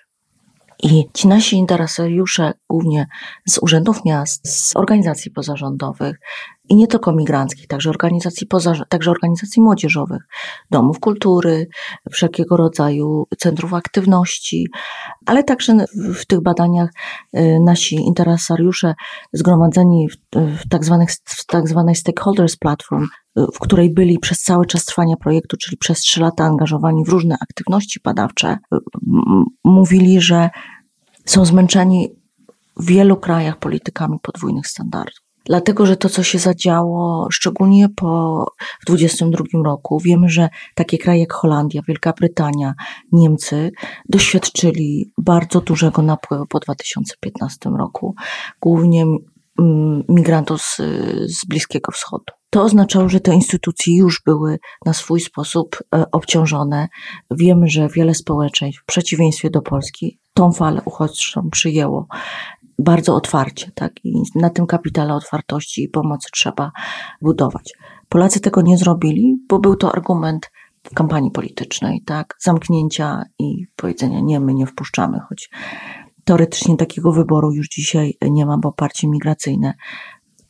I 0.83 1.05
ci 1.15 1.29
nasi 1.29 1.57
interesariusze, 1.57 2.53
głównie 2.71 3.07
z 3.49 3.59
urzędów 3.59 4.05
miast, 4.05 4.49
z 4.49 4.77
organizacji 4.77 5.31
pozarządowych 5.31 6.17
i 6.69 6.77
nie 6.77 6.87
tylko 6.87 7.13
migranckich, 7.13 7.67
także 7.67 7.91
organizacji, 7.91 8.47
poza, 8.47 8.75
także 8.89 9.11
organizacji 9.11 9.63
młodzieżowych, 9.63 10.23
domów 10.71 11.01
kultury, 11.01 11.67
wszelkiego 12.11 12.57
rodzaju 12.57 13.27
centrów 13.39 13.75
aktywności, 13.75 14.67
ale 15.27 15.45
także 15.45 15.85
w, 16.15 16.27
tych 16.27 16.43
badaniach 16.43 16.91
y, 17.37 17.59
nasi 17.65 17.97
interesariusze 17.97 18.95
zgromadzeni 19.33 20.09
w, 20.09 20.17
w, 20.37 20.69
tak, 20.69 20.85
zwanych, 20.85 21.11
w 21.25 21.47
tak 21.47 21.69
zwanej 21.69 21.95
stakeholders 21.95 22.57
platform, 22.57 23.07
w 23.37 23.59
której 23.59 23.95
byli 23.95 24.19
przez 24.19 24.43
cały 24.43 24.67
czas 24.67 24.85
trwania 24.85 25.17
projektu, 25.17 25.57
czyli 25.57 25.77
przez 25.77 26.01
trzy 26.01 26.21
lata 26.21 26.45
angażowani 26.45 27.05
w 27.05 27.09
różne 27.09 27.37
aktywności 27.41 28.01
badawcze, 28.05 28.59
mówili, 29.65 30.21
że 30.21 30.51
są 31.27 31.45
zmęczeni 31.45 32.09
w 32.77 32.87
wielu 32.87 33.17
krajach 33.17 33.59
politykami 33.59 34.19
podwójnych 34.23 34.67
standardów. 34.67 35.24
Dlatego, 35.45 35.87
że 35.87 35.97
to, 35.97 36.09
co 36.09 36.23
się 36.23 36.39
zadziało, 36.39 37.29
szczególnie 37.31 37.89
po 37.89 38.45
w 38.83 38.87
2022 38.87 39.63
roku, 39.65 40.01
wiemy, 40.01 40.29
że 40.29 40.49
takie 40.75 40.99
kraje 40.99 41.21
jak 41.21 41.33
Holandia, 41.33 41.83
Wielka 41.89 42.13
Brytania, 42.13 42.75
Niemcy 43.13 43.73
doświadczyli 44.09 45.13
bardzo 45.19 45.61
dużego 45.61 46.03
napływu 46.03 46.47
po 46.47 46.61
2015 46.61 47.71
roku, 47.71 48.15
głównie 48.61 49.07
migrantów 50.09 50.63
z, 50.63 50.77
z 51.27 51.45
Bliskiego 51.45 51.93
Wschodu. 51.93 52.25
To 52.51 52.63
oznaczało, 52.63 53.09
że 53.09 53.21
te 53.21 53.35
instytucje 53.35 53.97
już 53.97 54.23
były 54.27 54.59
na 54.87 54.93
swój 54.93 55.21
sposób 55.21 55.79
e, 55.95 56.05
obciążone. 56.13 56.89
Wiemy, 57.31 57.69
że 57.69 57.89
wiele 57.89 58.15
społeczeństw, 58.15 58.83
w 58.83 58.87
przeciwieństwie 58.87 59.51
do 59.51 59.63
Polski, 59.63 60.19
tą 60.35 60.53
falę 60.53 60.83
uchodźczą 60.85 61.51
przyjęło 61.51 62.07
bardzo 62.79 63.15
otwarcie, 63.15 63.71
tak? 63.75 63.93
I 64.05 64.23
na 64.35 64.51
tym 64.51 64.67
kapitale 64.67 65.15
otwartości 65.15 65.83
i 65.85 65.89
pomocy 65.89 66.29
trzeba 66.33 66.73
budować. 67.23 67.73
Polacy 68.09 68.41
tego 68.41 68.63
nie 68.63 68.79
zrobili, 68.79 69.37
bo 69.49 69.59
był 69.59 69.77
to 69.77 69.93
argument 69.93 70.51
kampanii 70.95 71.31
politycznej, 71.31 72.03
tak? 72.07 72.37
Zamknięcia 72.41 73.23
i 73.39 73.67
powiedzenia 73.77 74.21
nie, 74.21 74.41
my 74.41 74.55
nie 74.55 74.67
wpuszczamy, 74.67 75.21
choć 75.29 75.51
teoretycznie 76.25 76.77
takiego 76.77 77.13
wyboru 77.13 77.53
już 77.53 77.69
dzisiaj 77.69 78.15
nie 78.23 78.47
ma, 78.47 78.59
bo 78.59 78.73
partie 78.73 79.09
migracyjne 79.09 79.75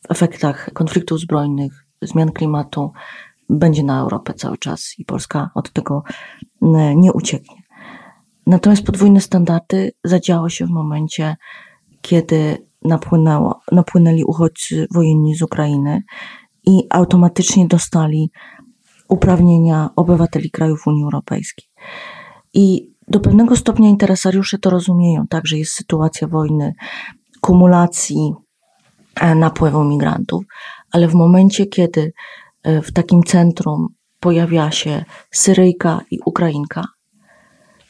w 0.07 0.11
efektach 0.11 0.69
konfliktów 0.73 1.19
zbrojnych, 1.19 1.85
zmian 2.01 2.31
klimatu 2.31 2.91
będzie 3.49 3.83
na 3.83 3.99
Europę 3.99 4.33
cały 4.33 4.57
czas 4.57 4.93
i 4.97 5.05
Polska 5.05 5.49
od 5.55 5.71
tego 5.71 6.03
nie 6.95 7.13
ucieknie. 7.13 7.55
Natomiast 8.47 8.83
podwójne 8.83 9.21
standardy 9.21 9.91
zadziało 10.03 10.49
się 10.49 10.65
w 10.65 10.69
momencie, 10.69 11.35
kiedy 12.05 12.67
napłynęło, 12.83 13.61
napłynęli 13.71 14.23
uchodźcy 14.23 14.87
wojenni 14.91 15.35
z 15.35 15.41
Ukrainy 15.41 16.03
i 16.65 16.87
automatycznie 16.89 17.67
dostali 17.67 18.31
uprawnienia 19.09 19.89
obywateli 19.95 20.51
krajów 20.51 20.87
Unii 20.87 21.03
Europejskiej. 21.03 21.65
I 22.53 22.91
do 23.07 23.19
pewnego 23.19 23.55
stopnia 23.55 23.89
interesariusze 23.89 24.57
to 24.57 24.69
rozumieją, 24.69 25.27
tak, 25.27 25.47
że 25.47 25.57
jest 25.57 25.71
sytuacja 25.71 26.27
wojny, 26.27 26.73
kumulacji 27.41 28.33
e, 29.21 29.35
napływu 29.35 29.83
migrantów, 29.83 30.43
ale 30.91 31.07
w 31.07 31.13
momencie, 31.13 31.65
kiedy 31.65 32.13
e, 32.63 32.81
w 32.81 32.93
takim 32.93 33.23
centrum 33.23 33.87
pojawia 34.19 34.71
się 34.71 35.05
Syryjka 35.31 36.01
i 36.11 36.19
Ukrainka 36.25 36.94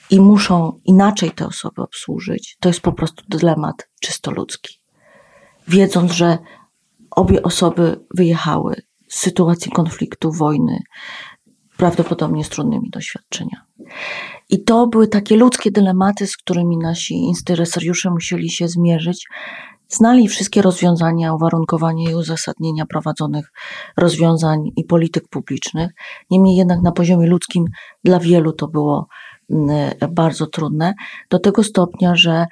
i 0.09 0.19
muszą 0.19 0.79
inaczej 0.85 1.31
te 1.31 1.47
osoby 1.47 1.81
obsłużyć, 1.81 2.57
to 2.59 2.69
jest 2.69 2.81
po 2.81 2.91
prostu 2.91 3.23
dylemat 3.29 3.89
czysto 4.01 4.31
ludzki. 4.31 4.79
Wiedząc, 5.67 6.11
że 6.11 6.37
obie 7.11 7.43
osoby 7.43 7.99
wyjechały 8.15 8.75
z 9.07 9.19
sytuacji 9.19 9.71
konfliktu, 9.71 10.31
wojny, 10.31 10.79
prawdopodobnie 11.77 12.43
z 12.43 12.49
trudnymi 12.49 12.89
doświadczeniami. 12.89 13.65
I 14.49 14.63
to 14.63 14.87
były 14.87 15.07
takie 15.07 15.35
ludzkie 15.35 15.71
dylematy, 15.71 16.27
z 16.27 16.37
którymi 16.37 16.77
nasi 16.77 17.15
interesariusze 17.15 18.09
musieli 18.09 18.49
się 18.49 18.67
zmierzyć. 18.67 19.27
Znali 19.87 20.27
wszystkie 20.27 20.61
rozwiązania, 20.61 21.33
uwarunkowania 21.33 22.11
i 22.11 22.15
uzasadnienia 22.15 22.85
prowadzonych 22.85 23.51
rozwiązań 23.97 24.71
i 24.75 24.83
polityk 24.83 25.27
publicznych. 25.29 25.91
Niemniej 26.31 26.55
jednak 26.55 26.81
na 26.81 26.91
poziomie 26.91 27.27
ludzkim 27.27 27.65
dla 28.03 28.19
wielu 28.19 28.53
to 28.53 28.67
było 28.67 29.07
bardzo 30.11 30.47
trudne, 30.47 30.93
do 31.29 31.39
tego 31.39 31.63
stopnia, 31.63 32.15
że 32.15 32.45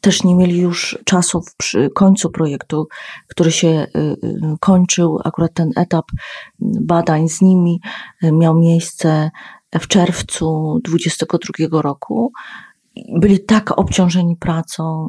też 0.00 0.24
nie 0.24 0.34
mieli 0.34 0.58
już 0.58 0.98
czasu 1.04 1.42
przy 1.56 1.90
końcu 1.94 2.30
projektu, 2.30 2.88
który 3.28 3.52
się 3.52 3.68
y, 3.68 3.98
y, 3.98 4.16
kończył. 4.60 5.18
Akurat 5.24 5.54
ten 5.54 5.70
etap 5.76 6.04
badań 6.60 7.28
z 7.28 7.40
nimi 7.40 7.80
y, 8.24 8.32
miał 8.32 8.58
miejsce 8.58 9.30
w 9.80 9.88
czerwcu 9.88 10.80
2022 10.84 11.82
roku 11.82 12.32
byli 12.96 13.44
tak 13.44 13.78
obciążeni 13.78 14.36
pracą, 14.36 15.08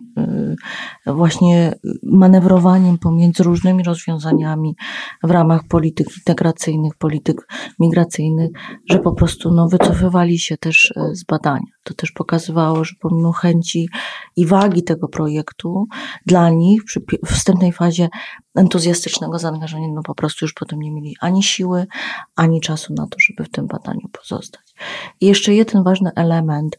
y, 1.08 1.14
właśnie 1.14 1.74
manewrowaniem 2.04 2.98
pomiędzy 2.98 3.44
różnymi 3.44 3.84
rozwiązaniami 3.84 4.76
w 5.24 5.32
ramach 5.32 5.62
polityk 5.70 6.08
integracyjnych, 6.18 6.96
polityk 6.96 7.48
migracyjnych, 7.80 8.52
że 8.90 9.00
po 9.00 9.12
prostu 9.12 9.52
no, 9.52 9.68
wycofywali 9.68 10.40
się 10.40 10.58
też 10.58 10.92
y, 10.92 11.16
z 11.16 11.24
badania. 11.24 11.72
To 11.84 11.94
też 11.94 12.12
pokazywało, 12.12 12.84
że 12.84 12.96
pomimo 13.02 13.32
chęci 13.32 13.90
i 14.36 14.46
wagi 14.46 14.84
tego 14.84 15.08
projektu, 15.08 15.86
dla 16.26 16.50
nich 16.50 16.84
przy 16.84 17.02
wstępnej 17.26 17.72
fazie 17.72 18.10
entuzjastycznego 18.56 19.40
zaangażowania, 19.40 19.88
no 19.94 20.04
po 20.04 20.16
prostu 20.16 20.46
już 20.46 20.54
potem 20.54 20.80
nie 20.80 20.92
mieli 20.92 21.16
ani 21.22 21.44
siły, 21.44 21.88
ani 22.36 22.62
czasu 22.62 22.94
na 22.94 23.08
to, 23.08 23.18
żeby 23.20 23.44
w 23.44 23.52
tym 23.52 23.68
badaniu 23.68 24.10
pozostać. 24.12 24.74
I 25.22 25.26
jeszcze 25.26 25.54
jeden 25.54 25.84
ważny 25.84 26.12
element, 26.16 26.78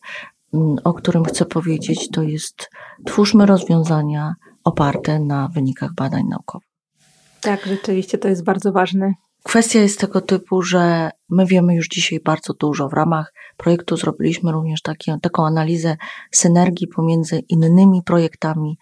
o 0.85 0.95
którym 0.95 1.25
chcę 1.25 1.45
powiedzieć, 1.45 2.09
to 2.11 2.23
jest 2.23 2.71
twórzmy 3.07 3.47
rozwiązania 3.47 4.35
oparte 4.65 5.21
na 5.21 5.49
wynikach 5.49 5.95
badań 5.95 6.23
naukowych. 6.31 6.69
Tak, 7.41 7.67
rzeczywiście 7.67 8.19
to 8.19 8.29
jest 8.29 8.45
bardzo 8.45 8.73
ważne. 8.73 9.13
Kwestia 9.43 9.81
jest 9.81 10.01
tego 10.01 10.21
typu, 10.21 10.63
że 10.63 11.11
my 11.29 11.47
wiemy 11.47 11.75
już 11.75 11.89
dzisiaj 11.89 12.21
bardzo 12.21 12.55
dużo. 12.55 12.89
W 12.89 12.93
ramach 12.93 13.33
projektu 13.57 13.97
zrobiliśmy 13.97 14.53
również 14.53 14.83
takie, 14.83 15.17
taką 15.23 15.47
analizę 15.47 15.97
synergii 16.31 16.87
pomiędzy 16.87 17.39
innymi 17.49 18.03
projektami 18.03 18.79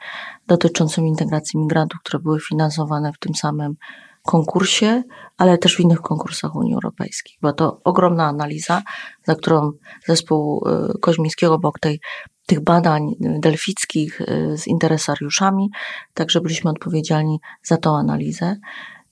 dotyczącymi 0.47 1.09
integracji 1.09 1.61
migrantów, 1.61 2.01
które 2.05 2.23
były 2.23 2.41
finansowane 2.41 3.13
w 3.13 3.19
tym 3.19 3.35
samym 3.35 3.77
konkursie, 4.23 5.03
ale 5.39 5.59
też 5.59 5.77
w 5.77 5.81
innych 5.81 6.01
konkursach 6.01 6.55
Unii 6.55 6.75
Europejskiej. 6.75 7.37
Była 7.41 7.53
to 7.53 7.81
ogromna 7.85 8.27
analiza, 8.27 8.83
za 9.25 9.35
którą 9.35 9.73
zespół 10.07 10.69
y, 10.69 10.99
Koźmińskiego 10.99 11.55
obok 11.55 11.79
tej, 11.79 12.01
tych 12.47 12.61
badań 12.61 13.15
delfickich 13.21 14.21
y, 14.21 14.59
z 14.59 14.67
interesariuszami, 14.67 15.71
także 16.15 16.41
byliśmy 16.41 16.71
odpowiedzialni 16.71 17.41
za 17.63 17.77
tą 17.77 17.97
analizę 17.97 18.57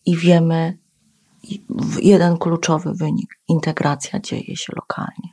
i 0.07 0.17
wiemy 0.17 0.79
jeden 2.03 2.39
kluczowy 2.39 2.95
wynik. 2.95 3.39
Integracja 3.49 4.21
dzieje 4.21 4.57
się 4.57 4.73
lokalnie. 4.77 5.31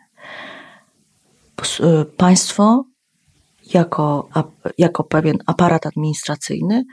Y, 1.79 2.05
państwo 2.05 2.86
jako, 3.74 4.29
jako 4.77 5.03
pewien 5.03 5.38
aparat 5.46 5.86
administracyjny 5.86 6.86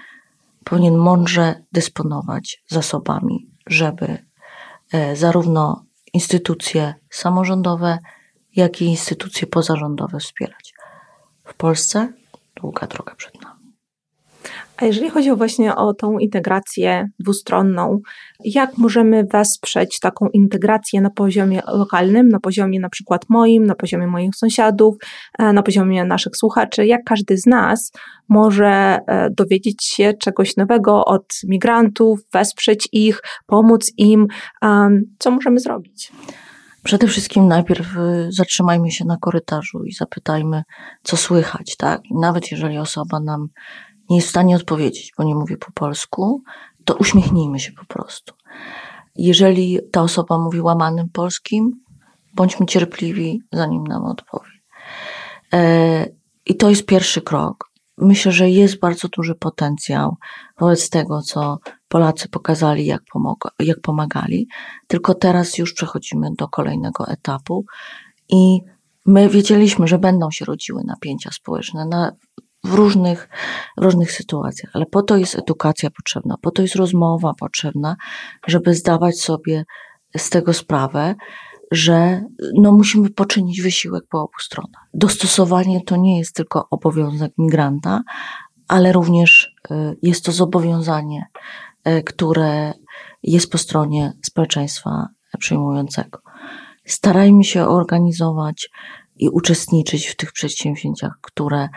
powinien 0.64 0.97
mądrze 0.97 1.62
dysponować 1.73 2.62
zasobami, 2.69 3.50
żeby 3.66 4.19
e, 4.92 5.16
zarówno 5.16 5.85
instytucje 6.12 6.95
samorządowe, 7.11 7.99
jak 8.57 8.83
i 8.83 8.85
instytucje 8.85 9.47
pozarządowe 9.47 10.19
wspierać. 10.21 10.75
W 11.45 11.54
Polsce 11.54 12.12
długa 12.54 12.87
droga 12.87 13.14
przed 13.14 13.42
nami. 13.42 13.62
A 14.83 14.85
jeżeli 14.85 15.11
chodzi 15.11 15.37
właśnie 15.37 15.77
o 15.77 15.95
tą 15.95 16.19
integrację 16.19 17.09
dwustronną, 17.19 18.01
jak 18.45 18.79
możemy 18.79 19.25
wesprzeć 19.25 20.01
taką 20.01 20.29
integrację 20.29 21.01
na 21.01 21.11
poziomie 21.11 21.62
lokalnym, 21.69 22.29
na 22.29 22.41
poziomie 22.41 22.81
na 22.81 22.89
przykład 22.89 23.23
moim, 23.29 23.67
na 23.67 23.75
poziomie 23.75 24.07
moich 24.07 24.35
sąsiadów, 24.35 24.97
e, 25.39 25.53
na 25.53 25.62
poziomie 25.62 26.05
naszych 26.05 26.37
słuchaczy, 26.37 26.87
jak 26.87 27.01
każdy 27.05 27.39
z 27.39 27.47
nas 27.47 27.93
może 28.29 28.99
e, 29.07 29.31
dowiedzieć 29.31 29.85
się 29.85 30.15
czegoś 30.15 30.57
nowego 30.57 31.05
od 31.05 31.27
migrantów, 31.49 32.21
wesprzeć 32.33 32.89
ich, 32.93 33.21
pomóc 33.47 33.93
im, 33.97 34.27
co 35.19 35.31
możemy 35.31 35.61
zrobić? 35.61 36.12
Przede 36.83 37.07
wszystkim 37.07 37.49
najpierw 37.49 37.97
y, 37.97 38.29
zatrzymajmy 38.31 38.91
się 38.91 39.05
na 39.05 39.17
korytarzu 39.17 39.85
i 39.85 39.93
zapytajmy, 39.93 40.62
co 41.03 41.17
słychać, 41.17 41.77
tak? 41.77 42.01
I 42.05 42.15
nawet 42.21 42.51
jeżeli 42.51 42.79
osoba 42.79 43.21
nam 43.21 43.49
nie 44.11 44.16
jest 44.16 44.28
w 44.28 44.30
stanie 44.30 44.56
odpowiedzieć, 44.56 45.12
bo 45.18 45.25
nie 45.25 45.35
mówi 45.35 45.56
po 45.56 45.73
polsku, 45.73 46.42
to 46.85 46.94
uśmiechnijmy 46.94 47.61
się 47.61 47.73
po 47.73 47.85
prostu. 47.85 48.35
Jeżeli 49.16 49.78
ta 49.92 50.02
osoba 50.02 50.38
mówi 50.38 50.61
łamanym 50.61 51.09
polskim, 51.09 51.73
bądźmy 52.35 52.66
cierpliwi, 52.66 53.40
zanim 53.52 53.85
nam 53.85 54.04
odpowie. 54.04 54.50
E, 55.52 56.06
I 56.47 56.56
to 56.56 56.71
jest 56.71 56.87
pierwszy 56.87 57.21
krok. 57.21 57.73
Myślę, 57.99 58.32
że 58.32 58.50
jest 58.50 58.78
bardzo 58.78 59.09
duży 59.09 59.35
potencjał 59.35 60.16
wobec 60.61 60.90
tego, 60.90 61.23
co 61.23 61.59
Polacy 61.88 62.28
pokazali, 62.28 62.87
jak, 62.87 63.02
pomog- 63.14 63.50
jak 63.59 63.80
pomagali. 63.80 64.49
Tylko 64.87 65.14
teraz 65.14 65.59
już 65.59 65.75
przechodzimy 65.75 66.30
do 66.38 66.49
kolejnego 66.49 67.09
etapu 67.09 67.64
i 68.28 68.61
my 69.06 69.28
wiedzieliśmy, 69.28 69.87
że 69.87 69.99
będą 69.99 70.30
się 70.30 70.44
rodziły 70.44 70.82
napięcia 70.85 71.30
społeczne 71.30 71.87
na 71.87 72.12
w 72.64 72.75
różnych, 72.75 73.28
w 73.76 73.85
różnych 73.85 74.12
sytuacjach, 74.12 74.71
ale 74.75 74.87
po 74.87 75.02
to 75.02 75.16
jest 75.16 75.38
edukacja 75.38 75.90
potrzebna, 75.90 76.37
po 76.42 76.50
to 76.50 76.62
jest 76.62 76.76
rozmowa 76.76 77.35
potrzebna, 77.35 77.97
żeby 78.47 78.75
zdawać 78.75 79.21
sobie 79.21 79.64
z 80.16 80.31
tego 80.31 80.52
sprawę, 80.52 81.14
że 81.71 82.25
no, 82.54 82.73
musimy 82.73 83.11
poczynić 83.11 83.62
wysiłek 83.62 84.04
po 84.11 84.19
obu 84.19 84.38
stronach. 84.40 84.88
Dostosowanie 84.95 85.81
to 85.81 85.97
nie 85.97 86.19
jest 86.19 86.35
tylko 86.35 86.66
obowiązek 86.71 87.33
migranta, 87.38 88.02
ale 88.69 88.93
również 88.93 89.54
y, 89.71 89.97
jest 90.02 90.25
to 90.25 90.32
zobowiązanie, 90.32 91.26
y, 91.89 92.02
które 92.02 92.73
jest 93.23 93.52
po 93.52 93.58
stronie 93.58 94.13
społeczeństwa 94.23 95.08
przyjmującego. 95.39 96.19
Starajmy 96.87 97.45
się 97.45 97.67
organizować 97.67 98.71
i 99.17 99.28
uczestniczyć 99.28 100.06
w 100.06 100.17
tych 100.17 100.32
przedsięwzięciach, 100.32 101.19
które 101.21 101.69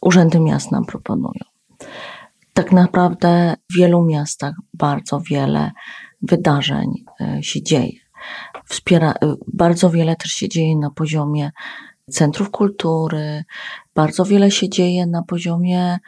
urzędy 0.00 0.40
miast 0.40 0.72
nam 0.72 0.84
proponują. 0.84 1.44
Tak 2.52 2.72
naprawdę 2.72 3.54
w 3.72 3.76
wielu 3.76 4.04
miastach 4.04 4.54
bardzo 4.74 5.20
wiele 5.20 5.70
wydarzeń 6.22 7.04
e, 7.20 7.42
się 7.42 7.62
dzieje. 7.62 7.92
Wspiera, 8.64 9.10
e, 9.12 9.34
bardzo 9.52 9.90
wiele 9.90 10.16
też 10.16 10.32
się 10.32 10.48
dzieje 10.48 10.76
na 10.76 10.90
poziomie 10.90 11.50
centrów 12.10 12.50
kultury, 12.50 13.44
bardzo 13.94 14.24
wiele 14.24 14.50
się 14.50 14.68
dzieje 14.68 15.06
na 15.06 15.22
poziomie 15.22 15.98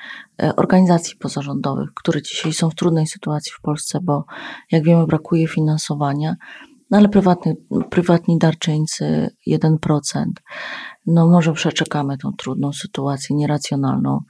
e, 0.42 0.56
organizacji 0.56 1.16
pozarządowych, 1.16 1.90
które 1.94 2.22
dzisiaj 2.22 2.52
są 2.52 2.70
w 2.70 2.74
trudnej 2.74 3.06
sytuacji 3.06 3.52
w 3.58 3.60
Polsce, 3.60 3.98
bo 4.02 4.24
jak 4.70 4.84
wiemy, 4.84 5.06
brakuje 5.06 5.48
finansowania. 5.48 6.36
No 6.90 6.98
ale 6.98 7.08
prywatni 7.90 8.38
darczyńcy 8.38 9.30
1%. 9.48 9.76
No 11.06 11.28
może 11.28 11.52
przeczekamy 11.52 12.18
tą 12.18 12.32
trudną 12.32 12.72
sytuację, 12.72 13.36
nieracjonalną 13.36 14.20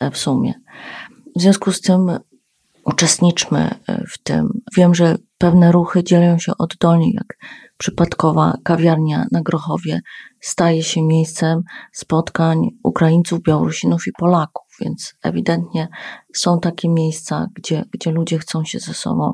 e, 0.00 0.10
w 0.10 0.18
sumie. 0.18 0.54
W 1.36 1.40
związku 1.40 1.72
z 1.72 1.80
tym 1.80 2.10
uczestniczmy 2.84 3.70
e, 3.86 4.04
w 4.08 4.18
tym. 4.22 4.60
Wiem, 4.76 4.94
że 4.94 5.16
pewne 5.38 5.72
ruchy 5.72 6.04
dzielą 6.04 6.38
się 6.38 6.52
oddolnie, 6.58 7.12
jak 7.12 7.36
przypadkowa 7.76 8.54
kawiarnia 8.64 9.26
na 9.32 9.42
Grochowie 9.42 10.00
staje 10.40 10.82
się 10.82 11.02
miejscem 11.02 11.62
spotkań 11.92 12.68
Ukraińców, 12.82 13.42
Białorusinów 13.42 14.06
i 14.06 14.12
Polaków, 14.18 14.66
więc 14.80 15.14
ewidentnie 15.22 15.88
są 16.34 16.60
takie 16.60 16.88
miejsca, 16.88 17.48
gdzie, 17.54 17.84
gdzie 17.92 18.10
ludzie 18.10 18.38
chcą 18.38 18.64
się 18.64 18.78
ze 18.78 18.94
sobą 18.94 19.32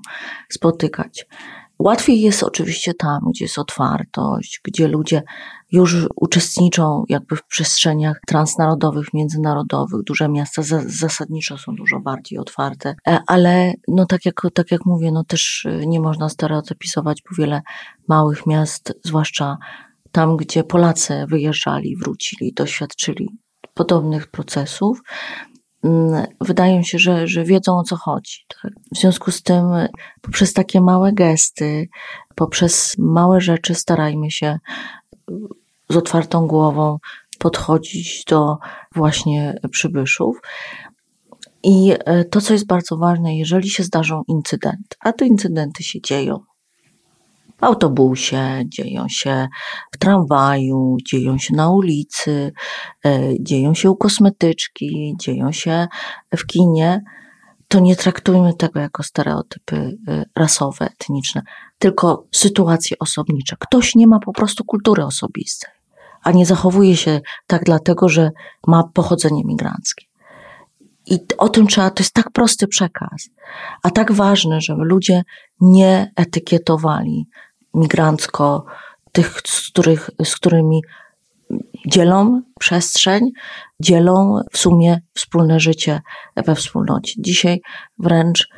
spotykać. 0.48 1.26
Łatwiej 1.78 2.20
jest 2.20 2.42
oczywiście 2.42 2.94
tam, 2.94 3.20
gdzie 3.30 3.44
jest 3.44 3.58
otwartość, 3.58 4.60
gdzie 4.64 4.88
ludzie 4.88 5.22
już 5.72 5.96
uczestniczą 6.16 7.04
jakby 7.08 7.36
w 7.36 7.44
przestrzeniach 7.44 8.20
transnarodowych, 8.26 9.14
międzynarodowych. 9.14 10.02
Duże 10.02 10.28
miasta 10.28 10.62
zasadniczo 10.86 11.58
są 11.58 11.74
dużo 11.74 12.00
bardziej 12.00 12.38
otwarte, 12.38 12.94
e, 13.08 13.18
ale 13.26 13.72
no 13.88 14.06
tak 14.06 14.26
jak, 14.26 14.40
tak 14.54 14.70
jak 14.70 14.86
mówię, 14.86 15.12
no 15.12 15.24
też 15.24 15.66
e, 15.66 15.86
nie 15.86 16.00
można 16.00 16.28
stereotypizować, 16.28 17.22
bo 17.30 17.36
wiele 17.36 17.62
małych 18.08 18.46
miast, 18.46 18.94
zwłaszcza 19.04 19.56
tam, 20.12 20.36
gdzie 20.36 20.64
Polacy 20.64 21.24
wyjeżdżali, 21.28 21.96
wrócili, 21.96 22.52
doświadczyli 22.52 23.28
podobnych 23.74 24.26
procesów, 24.26 25.00
wydają 26.40 26.82
się, 26.82 26.98
że, 26.98 27.26
że 27.26 27.44
wiedzą 27.44 27.78
o 27.78 27.82
co 27.82 27.96
chodzi. 27.96 28.44
Tak? 28.62 28.72
W 28.94 28.98
związku 28.98 29.30
z 29.30 29.42
tym, 29.42 29.64
poprzez 30.20 30.52
takie 30.52 30.80
małe 30.80 31.12
gesty, 31.12 31.88
poprzez 32.34 32.94
małe 32.98 33.40
rzeczy, 33.40 33.74
starajmy 33.74 34.30
się 34.30 34.58
z 35.88 35.96
otwartą 35.96 36.46
głową 36.46 36.98
podchodzić 37.38 38.24
do 38.24 38.56
właśnie 38.94 39.54
przybyszów. 39.70 40.40
I 41.62 41.92
e, 42.04 42.24
to, 42.24 42.40
co 42.40 42.52
jest 42.52 42.66
bardzo 42.66 42.96
ważne, 42.96 43.36
jeżeli 43.36 43.70
się 43.70 43.82
zdarzą 43.82 44.22
incydenty, 44.28 44.96
a 45.00 45.12
te 45.12 45.26
incydenty 45.26 45.82
się 45.82 46.00
dzieją, 46.00 46.40
w 47.58 47.64
autobusie, 47.64 48.62
dzieją 48.66 49.08
się 49.08 49.48
w 49.92 49.98
tramwaju, 49.98 50.96
dzieją 51.06 51.38
się 51.38 51.54
na 51.54 51.70
ulicy, 51.70 52.52
e, 53.06 53.20
dzieją 53.40 53.74
się 53.74 53.90
u 53.90 53.96
kosmetyczki, 53.96 55.14
dzieją 55.20 55.52
się 55.52 55.86
w 56.36 56.46
kinie, 56.46 57.02
to 57.68 57.80
nie 57.80 57.96
traktujmy 57.96 58.54
tego 58.54 58.80
jako 58.80 59.02
stereotypy 59.02 59.98
e, 60.08 60.24
rasowe, 60.36 60.86
etniczne, 61.00 61.42
tylko 61.78 62.26
sytuacje 62.32 62.96
osobnicze. 62.98 63.56
Ktoś 63.60 63.94
nie 63.94 64.06
ma 64.06 64.18
po 64.18 64.32
prostu 64.32 64.64
kultury 64.64 65.04
osobistej 65.04 65.76
a 66.26 66.32
nie 66.32 66.46
zachowuje 66.46 66.96
się 66.96 67.20
tak 67.46 67.64
dlatego, 67.64 68.08
że 68.08 68.30
ma 68.66 68.84
pochodzenie 68.94 69.44
migranckie. 69.44 70.06
I 71.06 71.18
o 71.38 71.48
tym 71.48 71.66
trzeba, 71.66 71.90
to 71.90 72.02
jest 72.02 72.14
tak 72.14 72.30
prosty 72.30 72.66
przekaz, 72.66 73.28
a 73.82 73.90
tak 73.90 74.12
ważny, 74.12 74.60
żeby 74.60 74.84
ludzie 74.84 75.22
nie 75.60 76.12
etykietowali 76.16 77.26
migrancko 77.74 78.64
tych, 79.12 79.40
z, 79.46 79.68
których, 79.70 80.10
z 80.24 80.36
którymi 80.36 80.82
dzielą 81.86 82.42
przestrzeń, 82.60 83.30
dzielą 83.80 84.40
w 84.52 84.58
sumie 84.58 85.00
wspólne 85.14 85.60
życie 85.60 86.00
we 86.36 86.54
wspólnocie. 86.54 87.12
Dzisiaj 87.18 87.60
wręcz 87.98 88.48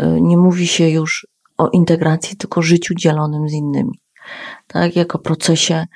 y, 0.00 0.20
nie 0.20 0.36
mówi 0.36 0.66
się 0.66 0.88
już 0.88 1.26
o 1.58 1.68
integracji, 1.68 2.36
tylko 2.36 2.62
życiu 2.62 2.94
dzielonym 2.94 3.48
z 3.48 3.52
innymi. 3.52 4.00
Tak, 4.66 4.96
jako 4.96 5.18
procesie, 5.18 5.86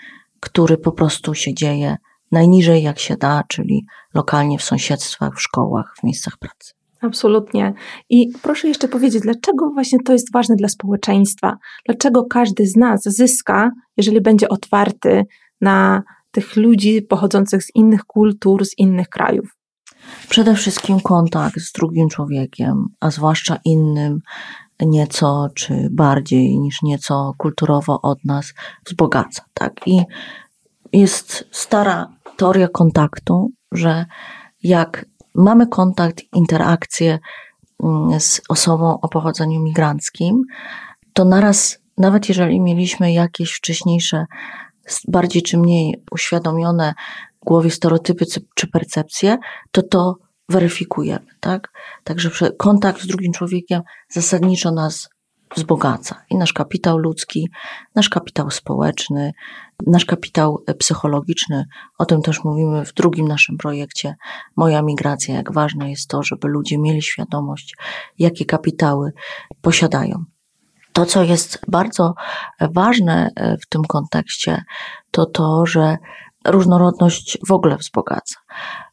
który 0.40 0.78
po 0.78 0.92
prostu 0.92 1.34
się 1.34 1.54
dzieje 1.54 1.96
najniżej 2.32 2.82
jak 2.82 2.98
się 2.98 3.16
da, 3.16 3.42
czyli 3.48 3.86
lokalnie 4.14 4.58
w 4.58 4.62
sąsiedztwach, 4.62 5.36
w 5.36 5.42
szkołach, 5.42 5.94
w 6.00 6.02
miejscach 6.02 6.38
pracy. 6.38 6.72
Absolutnie. 7.00 7.74
I 8.10 8.28
proszę 8.42 8.68
jeszcze 8.68 8.88
powiedzieć, 8.88 9.22
dlaczego 9.22 9.70
właśnie 9.70 9.98
to 10.04 10.12
jest 10.12 10.32
ważne 10.32 10.56
dla 10.56 10.68
społeczeństwa? 10.68 11.56
Dlaczego 11.86 12.24
każdy 12.24 12.66
z 12.66 12.76
nas 12.76 13.02
zyska, 13.02 13.70
jeżeli 13.96 14.20
będzie 14.20 14.48
otwarty 14.48 15.24
na 15.60 16.02
tych 16.30 16.56
ludzi 16.56 17.02
pochodzących 17.02 17.64
z 17.64 17.74
innych 17.74 18.04
kultur, 18.04 18.66
z 18.66 18.78
innych 18.78 19.08
krajów? 19.08 19.56
Przede 20.28 20.54
wszystkim 20.54 21.00
kontakt 21.00 21.60
z 21.60 21.72
drugim 21.72 22.08
człowiekiem, 22.08 22.86
a 23.00 23.10
zwłaszcza 23.10 23.58
innym, 23.64 24.20
nieco 24.80 25.48
czy 25.54 25.88
bardziej 25.90 26.58
niż 26.58 26.82
nieco 26.82 27.32
kulturowo 27.38 28.00
od 28.02 28.24
nas 28.24 28.54
wzbogaca. 28.86 29.44
Tak? 29.54 29.72
I 29.86 30.00
jest 30.92 31.48
stara 31.50 32.08
teoria 32.36 32.68
kontaktu, 32.68 33.50
że 33.72 34.06
jak 34.62 35.04
mamy 35.34 35.66
kontakt, 35.66 36.22
interakcję 36.32 37.18
mm, 37.84 38.20
z 38.20 38.40
osobą 38.48 39.00
o 39.00 39.08
pochodzeniu 39.08 39.60
migranckim, 39.60 40.42
to 41.12 41.24
naraz, 41.24 41.78
nawet 41.98 42.28
jeżeli 42.28 42.60
mieliśmy 42.60 43.12
jakieś 43.12 43.52
wcześniejsze, 43.52 44.26
bardziej 45.08 45.42
czy 45.42 45.58
mniej 45.58 46.02
uświadomione 46.10 46.94
w 47.42 47.44
głowie 47.44 47.70
stereotypy 47.70 48.24
czy 48.54 48.66
percepcje, 48.66 49.38
to 49.70 49.82
to 49.82 50.16
weryfikujemy, 50.48 51.26
tak? 51.40 51.72
Także 52.04 52.30
kontakt 52.58 53.02
z 53.02 53.06
drugim 53.06 53.32
człowiekiem 53.32 53.82
zasadniczo 54.08 54.72
nas 54.72 55.08
wzbogaca. 55.56 56.24
I 56.30 56.36
nasz 56.36 56.52
kapitał 56.52 56.98
ludzki, 56.98 57.50
nasz 57.94 58.08
kapitał 58.08 58.50
społeczny, 58.50 59.32
nasz 59.86 60.04
kapitał 60.04 60.64
psychologiczny. 60.78 61.64
O 61.98 62.04
tym 62.04 62.22
też 62.22 62.44
mówimy 62.44 62.84
w 62.84 62.94
drugim 62.94 63.28
naszym 63.28 63.56
projekcie 63.58 64.14
Moja 64.56 64.82
migracja. 64.82 65.34
Jak 65.34 65.52
ważne 65.52 65.90
jest 65.90 66.08
to, 66.08 66.22
żeby 66.22 66.48
ludzie 66.48 66.78
mieli 66.78 67.02
świadomość, 67.02 67.76
jakie 68.18 68.44
kapitały 68.44 69.12
posiadają. 69.62 70.24
To, 70.92 71.06
co 71.06 71.22
jest 71.22 71.58
bardzo 71.68 72.14
ważne 72.60 73.30
w 73.62 73.66
tym 73.68 73.82
kontekście, 73.84 74.62
to 75.10 75.26
to, 75.26 75.66
że 75.66 75.96
różnorodność 76.44 77.38
w 77.48 77.52
ogóle 77.52 77.76
wzbogaca. 77.76 78.34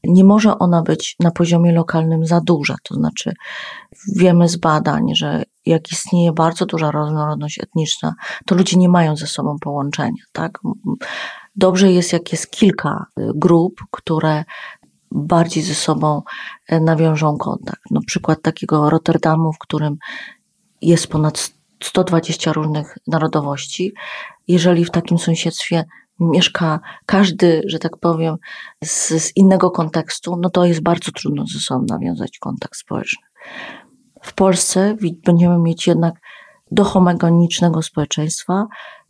Nie 0.04 0.24
może 0.24 0.60
ona 0.60 0.82
być 0.82 1.16
na 1.20 1.32
poziomie 1.32 1.72
lokalnym 1.72 2.26
za 2.26 2.42
duża, 2.42 2.76
to 2.84 2.96
znaczy 2.96 3.34
wiemy 4.16 4.50
z 4.50 4.56
badań, 4.56 5.16
że 5.16 5.44
jak 5.66 5.92
istnieje 5.92 6.32
bardzo 6.32 6.66
duża 6.66 6.92
różnorodność 6.92 7.60
etniczna, 7.60 8.14
to 8.46 8.56
ludzie 8.56 8.78
nie 8.78 8.90
mają 8.90 9.16
ze 9.16 9.28
sobą 9.28 9.58
połączenia. 9.62 10.24
Tak? 10.32 10.60
Dobrze 11.56 11.92
jest, 11.92 12.14
jak 12.14 12.32
jest 12.32 12.52
kilka 12.52 13.06
grup, 13.36 13.74
które 13.92 14.44
bardziej 15.12 15.64
ze 15.64 15.76
sobą 15.76 16.22
e, 16.68 16.80
nawiążą 16.80 17.38
kontakt. 17.38 17.82
No, 17.92 18.02
przykład 18.08 18.42
takiego 18.42 18.90
Rotterdamu, 18.90 19.54
w 19.54 19.58
którym 19.58 19.98
jest 20.82 21.08
ponad 21.08 21.52
120 21.84 22.54
różnych 22.54 22.98
narodowości. 23.08 23.94
Jeżeli 24.48 24.86
w 24.86 24.92
takim 24.92 25.18
sąsiedztwie 25.18 25.86
mieszka 26.20 26.80
każdy, 27.06 27.62
że 27.66 27.80
tak 27.80 27.98
powiem, 27.98 28.36
z, 28.84 29.08
z 29.24 29.38
innego 29.38 29.72
kontekstu, 29.72 30.36
no 30.42 30.50
to 30.50 30.66
jest 30.66 30.82
bardzo 30.82 31.12
trudno 31.12 31.46
ze 31.48 31.60
sobą 31.60 31.86
nawiązać 31.90 32.38
kontakt 32.40 32.76
społeczny. 32.76 33.24
W 34.22 34.34
Polsce 34.34 34.96
będziemy 35.26 35.60
mieć 35.60 35.88
jednak 35.88 36.16
do 36.72 36.84
homogenicznego 36.84 37.82
społeczeństwa 37.82 38.68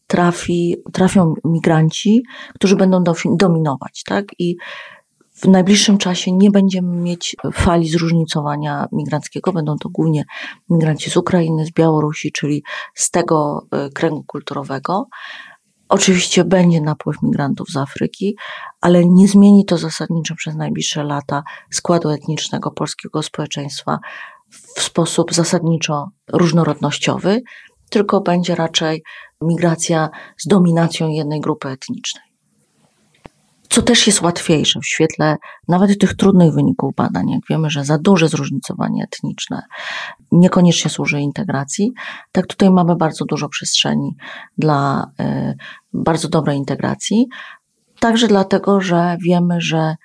trafi, 0.07 0.75
trafią 0.93 1.33
migranci, 1.43 2.23
którzy 2.55 2.75
będą 2.75 3.03
dominować, 3.25 4.03
tak? 4.05 4.25
I 4.39 4.55
w 5.33 5.47
najbliższym 5.47 5.97
czasie 5.97 6.31
nie 6.31 6.51
będziemy 6.51 6.95
mieć 6.95 7.35
fali 7.53 7.89
zróżnicowania 7.89 8.87
migranckiego. 8.91 9.53
Będą 9.53 9.77
to 9.77 9.89
głównie 9.89 10.23
migranci 10.69 11.09
z 11.09 11.17
Ukrainy, 11.17 11.65
z 11.65 11.71
Białorusi, 11.71 12.31
czyli 12.31 12.63
z 12.93 13.11
tego 13.11 13.65
e, 13.71 13.89
kręgu 13.89 14.23
kulturowego. 14.23 15.07
Oczywiście 15.89 16.43
będzie 16.43 16.81
napływ 16.81 17.15
migrantów 17.23 17.69
z 17.69 17.77
Afryki, 17.77 18.37
ale 18.81 19.05
nie 19.05 19.27
zmieni 19.27 19.65
to 19.65 19.77
zasadniczo 19.77 20.35
przez 20.35 20.55
najbliższe 20.55 21.03
lata 21.03 21.43
składu 21.71 22.09
etnicznego 22.09 22.71
polskiego 22.71 23.23
społeczeństwa 23.23 23.99
w 24.75 24.81
sposób 24.81 25.33
zasadniczo 25.33 26.09
różnorodnościowy, 26.33 27.41
tylko 27.89 28.21
będzie 28.21 28.55
raczej 28.55 29.03
migracja 29.41 30.09
z 30.37 30.47
dominacją 30.47 31.09
jednej 31.09 31.41
grupy 31.41 31.69
etnicznej. 31.69 32.28
Co 33.69 33.81
też 33.81 34.07
jest 34.07 34.21
łatwiejsze 34.21 34.79
w 34.79 34.87
świetle 34.87 35.37
nawet 35.67 35.99
tych 35.99 36.15
trudnych 36.15 36.53
wyników 36.53 36.95
badań, 36.95 37.29
jak 37.29 37.41
wiemy, 37.49 37.69
że 37.69 37.85
za 37.85 37.97
duże 37.97 38.27
zróżnicowanie 38.27 39.03
etniczne 39.03 39.61
niekoniecznie 40.31 40.91
służy 40.91 41.19
integracji, 41.19 41.93
tak 42.31 42.47
tutaj 42.47 42.71
mamy 42.71 42.95
bardzo 42.95 43.25
dużo 43.25 43.49
przestrzeni 43.49 44.15
dla 44.57 45.11
y, 45.21 45.55
bardzo 45.93 46.29
dobrej 46.29 46.57
integracji. 46.57 47.27
Także 47.99 48.27
dlatego, 48.27 48.81
że 48.81 49.17
wiemy, 49.25 49.61
że 49.61 49.95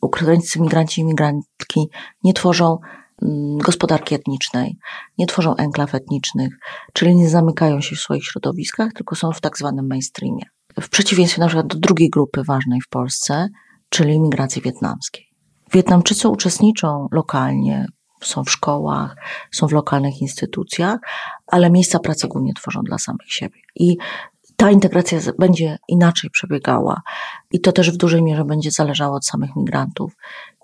ukraińscy 0.00 0.60
migranci 0.60 1.00
i 1.00 1.04
migrantki 1.04 1.88
nie 2.24 2.32
tworzą 2.32 2.78
mm, 3.22 3.58
gospodarki 3.58 4.14
etnicznej, 4.14 4.76
nie 5.18 5.26
tworzą 5.26 5.56
enklaw 5.56 5.94
etnicznych, 5.94 6.58
czyli 6.92 7.16
nie 7.16 7.28
zamykają 7.28 7.80
się 7.80 7.96
w 7.96 8.00
swoich 8.00 8.24
środowiskach, 8.24 8.92
tylko 8.92 9.14
są 9.14 9.32
w 9.32 9.40
tak 9.40 9.58
zwanym 9.58 9.86
mainstreamie. 9.86 10.59
W 10.80 10.88
przeciwieństwie 10.88 11.40
na 11.40 11.46
przykład 11.46 11.66
do 11.66 11.78
drugiej 11.78 12.10
grupy 12.10 12.44
ważnej 12.44 12.80
w 12.80 12.88
Polsce, 12.88 13.48
czyli 13.88 14.14
imigracji 14.14 14.62
wietnamskiej. 14.62 15.26
Wietnamczycy 15.72 16.28
uczestniczą 16.28 17.08
lokalnie, 17.12 17.86
są 18.22 18.44
w 18.44 18.50
szkołach, 18.50 19.16
są 19.52 19.66
w 19.68 19.72
lokalnych 19.72 20.20
instytucjach, 20.20 20.98
ale 21.46 21.70
miejsca 21.70 21.98
pracy 21.98 22.28
głównie 22.28 22.54
tworzą 22.54 22.80
dla 22.82 22.98
samych 22.98 23.32
siebie. 23.32 23.60
I 23.74 23.96
ta 24.56 24.70
integracja 24.70 25.18
będzie 25.38 25.78
inaczej 25.88 26.30
przebiegała 26.30 27.02
i 27.50 27.60
to 27.60 27.72
też 27.72 27.90
w 27.90 27.96
dużej 27.96 28.22
mierze 28.22 28.44
będzie 28.44 28.70
zależało 28.70 29.16
od 29.16 29.26
samych 29.26 29.56
migrantów, 29.56 30.12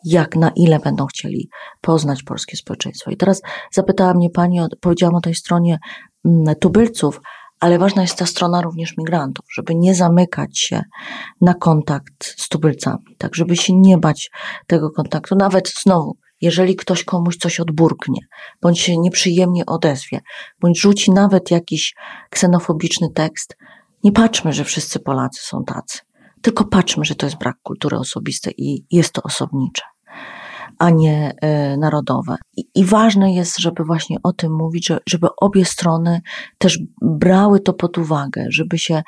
jak 0.05 0.37
na 0.37 0.51
ile 0.57 0.79
będą 0.79 1.07
chcieli 1.07 1.49
poznać 1.81 2.23
polskie 2.23 2.57
społeczeństwo. 2.57 3.11
I 3.11 3.17
teraz 3.17 3.43
zapytała 3.73 4.15
mnie 4.15 4.31
pani, 4.31 4.61
powiedziałam 4.81 5.15
o 5.15 5.21
tej 5.21 5.35
stronie 5.35 5.79
mm, 6.25 6.55
tubylców, 6.55 7.21
ale 7.61 7.79
ważna 7.79 8.03
jest 8.03 8.17
ta 8.17 8.27
strona 8.27 8.63
również 8.63 8.97
migrantów, 8.99 9.47
żeby 9.53 9.75
nie 9.75 9.95
zamykać 9.95 10.59
się 10.59 10.83
na 11.41 11.55
kontakt 11.55 12.25
z 12.25 12.49
tubylcami, 12.49 13.17
tak, 13.19 13.35
żeby 13.35 13.57
się 13.57 13.73
nie 13.77 13.99
bać 13.99 14.31
tego 14.67 14.91
kontaktu, 14.91 15.37
nawet 15.37 15.73
znowu, 15.83 16.17
jeżeli 16.41 16.77
ktoś 16.77 17.05
komuś 17.05 17.37
coś 17.37 17.61
odburknie, 17.61 18.21
bądź 18.63 18.81
się 18.81 18.99
nieprzyjemnie 18.99 19.67
odezwie, 19.67 20.21
bądź 20.61 20.81
rzuci 20.81 21.11
nawet 21.11 21.51
jakiś 21.51 21.95
ksenofobiczny 22.31 23.11
tekst, 23.11 23.57
nie 24.05 24.13
patrzmy, 24.13 24.53
że 24.53 24.65
wszyscy 24.65 24.99
Polacy 24.99 25.41
są 25.43 25.65
tacy, 25.65 25.99
tylko 26.43 26.65
patrzmy, 26.65 27.05
że 27.05 27.15
to 27.15 27.27
jest 27.27 27.39
brak 27.39 27.57
kultury 27.63 27.97
osobistej 27.99 28.55
i 28.59 28.85
jest 28.91 29.13
to 29.13 29.23
osobnicze 29.23 29.83
a 30.79 30.91
nie 30.91 31.35
e, 31.41 31.77
narodowe. 31.77 32.37
I, 32.57 32.65
I, 32.75 32.85
ważne 32.85 33.35
jest, 33.35 33.59
żeby 33.59 33.85
właśnie 33.85 34.17
o 34.23 34.33
tym 34.33 34.53
mówić, 34.53 34.87
że, 34.87 34.99
żeby 35.09 35.27
obie 35.41 35.65
strony 35.65 36.21
też 36.59 36.79
brały 37.03 37.61
to 37.61 37.73
pod 37.73 37.99
uwagę, 37.99 38.47
żeby 38.49 38.79
się 38.79 39.03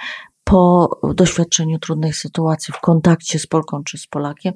po 0.45 0.91
doświadczeniu 1.15 1.79
trudnej 1.79 2.13
sytuacji 2.13 2.75
w 2.75 2.81
kontakcie 2.81 3.39
z 3.39 3.47
Polką 3.47 3.85
czy 3.85 3.99
z 3.99 4.07
Polakiem 4.07 4.55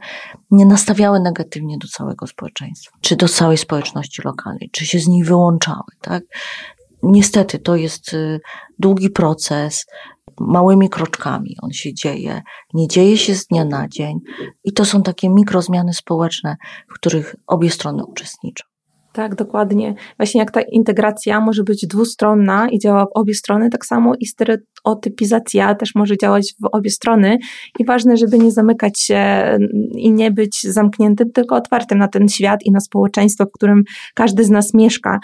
nie 0.51 0.67
nastawiały 0.67 1.21
negatywnie 1.21 1.79
do 1.79 1.89
całego 1.89 2.27
społeczeństwa, 2.27 2.99
czy 3.01 3.17
do 3.17 3.29
całej 3.29 3.59
społeczności 3.59 4.23
lokalnej, 4.25 4.71
czy 4.73 4.87
się 4.87 4.99
z 4.99 5.09
niej 5.09 5.25
wyłączały. 5.25 5.85
Tak? 6.01 6.23
Niestety 7.03 7.59
to 7.59 7.77
jest 7.77 8.13
y, 8.13 8.41
długi 8.79 9.11
proces, 9.11 9.87
małymi 10.41 10.89
kroczkami 10.89 11.57
on 11.63 11.71
się 11.71 11.95
dzieje, 11.95 12.43
nie 12.75 12.89
dzieje 12.89 13.19
się 13.19 13.35
z 13.35 13.47
dnia 13.47 13.65
na 13.65 13.89
dzień 13.89 14.19
i 14.65 14.73
to 14.73 14.85
są 14.85 15.03
takie 15.03 15.29
mikrozmiany 15.29 15.95
społeczne, 15.95 16.57
w 16.89 16.95
których 16.95 17.37
obie 17.47 17.71
strony 17.71 18.05
uczestniczą. 18.05 18.72
Tak, 19.13 19.35
dokładnie. 19.35 19.95
Właśnie 20.17 20.39
jak 20.41 20.51
ta 20.51 20.61
integracja 20.61 21.41
może 21.41 21.63
być 21.63 21.87
dwustronna 21.87 22.69
i 22.69 22.79
działa 22.79 23.05
w 23.05 23.11
obie 23.15 23.35
strony, 23.35 23.71
tak 23.71 23.87
samo 23.87 24.13
i 24.21 24.27
stereotypizacja 24.27 25.75
też 25.75 25.95
może 25.95 26.17
działać 26.17 26.55
w 26.61 26.69
obie 26.73 26.91
strony. 26.91 27.39
I 27.79 27.85
ważne, 27.85 28.17
żeby 28.17 28.39
nie 28.39 28.51
zamykać 28.51 29.01
się 29.01 29.23
i 29.97 30.13
nie 30.13 30.31
być 30.31 30.63
zamkniętym, 30.63 31.33
tylko 31.33 31.57
otwartym 31.57 31.99
na 31.99 32.09
ten 32.09 32.29
świat 32.29 32.61
i 32.65 32.73
na 32.73 32.81
społeczeństwo, 32.81 33.45
w 33.45 33.53
którym 33.53 33.83
każdy 34.15 34.45
z 34.45 34.51
nas 34.51 34.75
mieszka. 34.75 35.19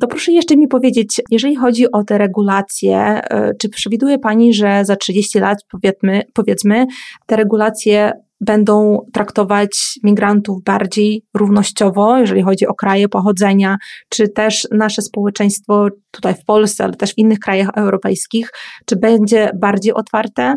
To 0.00 0.06
proszę 0.06 0.32
jeszcze 0.32 0.56
mi 0.56 0.68
powiedzieć, 0.68 1.20
jeżeli 1.30 1.56
chodzi 1.56 1.92
o 1.92 2.04
te 2.04 2.18
regulacje, 2.18 2.98
e, 2.98 3.54
czy 3.60 3.68
przewiduje 3.68 4.18
Pani, 4.18 4.54
że 4.54 4.84
za 4.84 4.96
30 4.96 5.38
lat, 5.38 5.58
powiedzmy, 5.70 6.22
powiedzmy 6.34 6.86
te 7.26 7.36
regulacje 7.36 8.12
będą 8.40 8.98
traktować 9.12 9.98
migrantów 10.04 10.62
bardziej 10.64 11.24
równościowo, 11.34 12.18
jeżeli 12.18 12.42
chodzi 12.42 12.66
o 12.66 12.74
kraje 12.74 13.08
pochodzenia, 13.08 13.76
czy 14.08 14.28
też 14.28 14.68
nasze 14.72 15.02
społeczeństwo 15.02 15.88
tutaj 16.10 16.34
w 16.34 16.44
Polsce, 16.44 16.84
ale 16.84 16.94
też 16.94 17.14
w 17.14 17.18
innych 17.18 17.38
krajach 17.38 17.68
europejskich, 17.76 18.50
czy 18.86 18.96
będzie 18.96 19.50
bardziej 19.60 19.94
otwarte? 19.94 20.54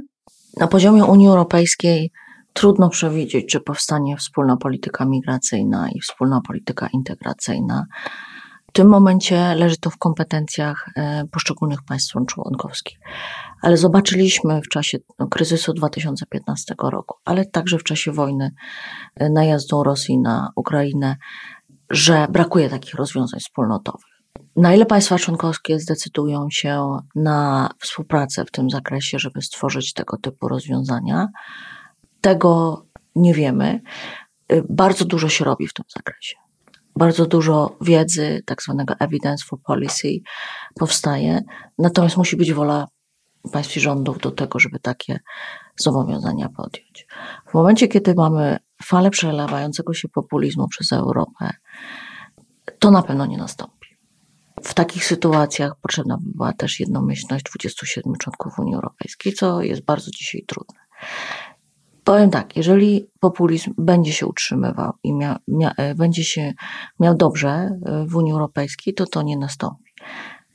Na 0.60 0.68
poziomie 0.68 1.06
Unii 1.06 1.28
Europejskiej 1.28 2.12
trudno 2.54 2.90
przewidzieć, 2.90 3.46
czy 3.52 3.60
powstanie 3.60 4.18
wspólna 4.18 4.58
polityka 4.58 5.06
migracyjna 5.06 5.90
i 5.96 6.00
wspólna 6.00 6.42
polityka 6.48 6.88
integracyjna. 6.94 7.86
W 8.70 8.74
tym 8.74 8.88
momencie 8.88 9.56
leży 9.56 9.78
to 9.78 9.90
w 9.90 9.98
kompetencjach 9.98 10.90
e, 10.96 11.24
poszczególnych 11.32 11.84
państw 11.84 12.14
członkowskich. 12.28 12.98
Ale 13.62 13.78
zobaczyliśmy 13.78 14.62
w 14.62 14.68
czasie 14.68 14.98
no, 15.20 15.28
kryzysu 15.28 15.74
2015 15.74 16.76
roku, 16.84 17.16
ale 17.26 17.46
także 17.46 17.78
w 17.78 17.84
czasie 17.84 18.12
wojny 18.12 18.52
e, 19.16 19.30
najazdu 19.30 19.84
Rosji 19.84 20.20
na 20.20 20.50
Ukrainę, 20.56 21.16
że 21.90 22.28
brakuje 22.30 22.70
takich 22.70 22.94
rozwiązań 22.94 23.40
wspólnotowych. 23.40 24.12
Na 24.56 24.76
ile 24.76 24.86
państwa 24.86 25.18
członkowskie 25.18 25.80
zdecydują 25.80 26.48
się 26.52 26.98
na 27.16 27.70
współpracę 27.80 28.46
w 28.46 28.52
tym 28.52 28.70
zakresie, 28.70 29.20
żeby 29.20 29.42
stworzyć 29.42 29.94
tego 29.94 30.18
typu 30.18 30.48
rozwiązania, 30.48 31.28
tego 32.22 32.84
nie 33.16 33.34
wiemy. 33.34 33.82
E, 34.48 34.62
bardzo 34.70 35.06
dużo 35.06 35.30
się 35.30 35.46
robi 35.46 35.68
w 35.68 35.74
tym 35.74 35.86
zakresie 35.96 36.36
bardzo 36.96 37.26
dużo 37.26 37.78
wiedzy, 37.82 38.42
tak 38.46 38.64
zwanego 38.64 38.94
evidence 39.00 39.46
for 39.46 39.60
policy 39.62 40.08
powstaje, 40.76 41.42
natomiast 41.78 42.18
musi 42.18 42.38
być 42.38 42.54
wola 42.54 42.88
państw 43.52 43.78
i 43.78 43.80
rządów 43.80 44.18
do 44.18 44.32
tego, 44.32 44.60
żeby 44.60 44.80
takie 44.80 45.20
zobowiązania 45.80 46.50
podjąć. 46.50 47.08
W 47.50 47.54
momencie, 47.54 47.88
kiedy 47.88 48.14
mamy 48.14 48.58
falę 48.84 49.10
przelewającego 49.10 49.94
się 49.94 50.10
populizmu 50.10 50.68
przez 50.68 50.92
Europę, 50.92 51.50
to 52.80 52.92
na 52.92 53.02
pewno 53.02 53.26
nie 53.26 53.38
nastąpi. 53.38 53.88
W 54.64 54.74
takich 54.74 55.06
sytuacjach 55.06 55.76
potrzebna 55.82 56.18
by 56.18 56.32
była 56.36 56.54
też 56.54 56.80
jednomyślność 56.80 57.46
27 57.46 58.14
członków 58.16 58.60
Unii 58.60 58.76
Europejskiej, 58.76 59.34
co 59.34 59.62
jest 59.62 59.86
bardzo 59.86 60.12
dzisiaj 60.12 60.44
trudne. 60.48 60.80
Powiem 62.04 62.30
tak, 62.30 62.58
jeżeli 62.58 63.08
populizm 63.20 63.74
będzie 63.78 64.14
się 64.14 64.26
utrzymywał 64.28 64.94
i 65.04 65.14
mia, 65.14 65.40
mia, 65.48 65.74
będzie 65.96 66.24
się 66.24 66.54
miał 67.00 67.18
dobrze 67.18 67.70
w 68.08 68.16
Unii 68.16 68.32
Europejskiej, 68.32 68.94
to 68.94 69.06
to 69.06 69.22
nie 69.22 69.38
nastąpi. 69.38 69.92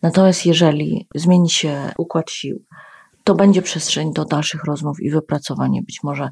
Natomiast 0.03 0.47
jeżeli 0.47 1.09
zmieni 1.15 1.51
się 1.51 1.93
układ 1.99 2.31
sił, 2.31 2.63
to 3.25 3.35
będzie 3.35 3.63
przestrzeń 3.63 4.13
do 4.13 4.25
dalszych 4.25 4.65
rozmów 4.65 5.01
i 5.01 5.11
wypracowanie 5.11 5.83
być 5.83 6.03
może 6.03 6.31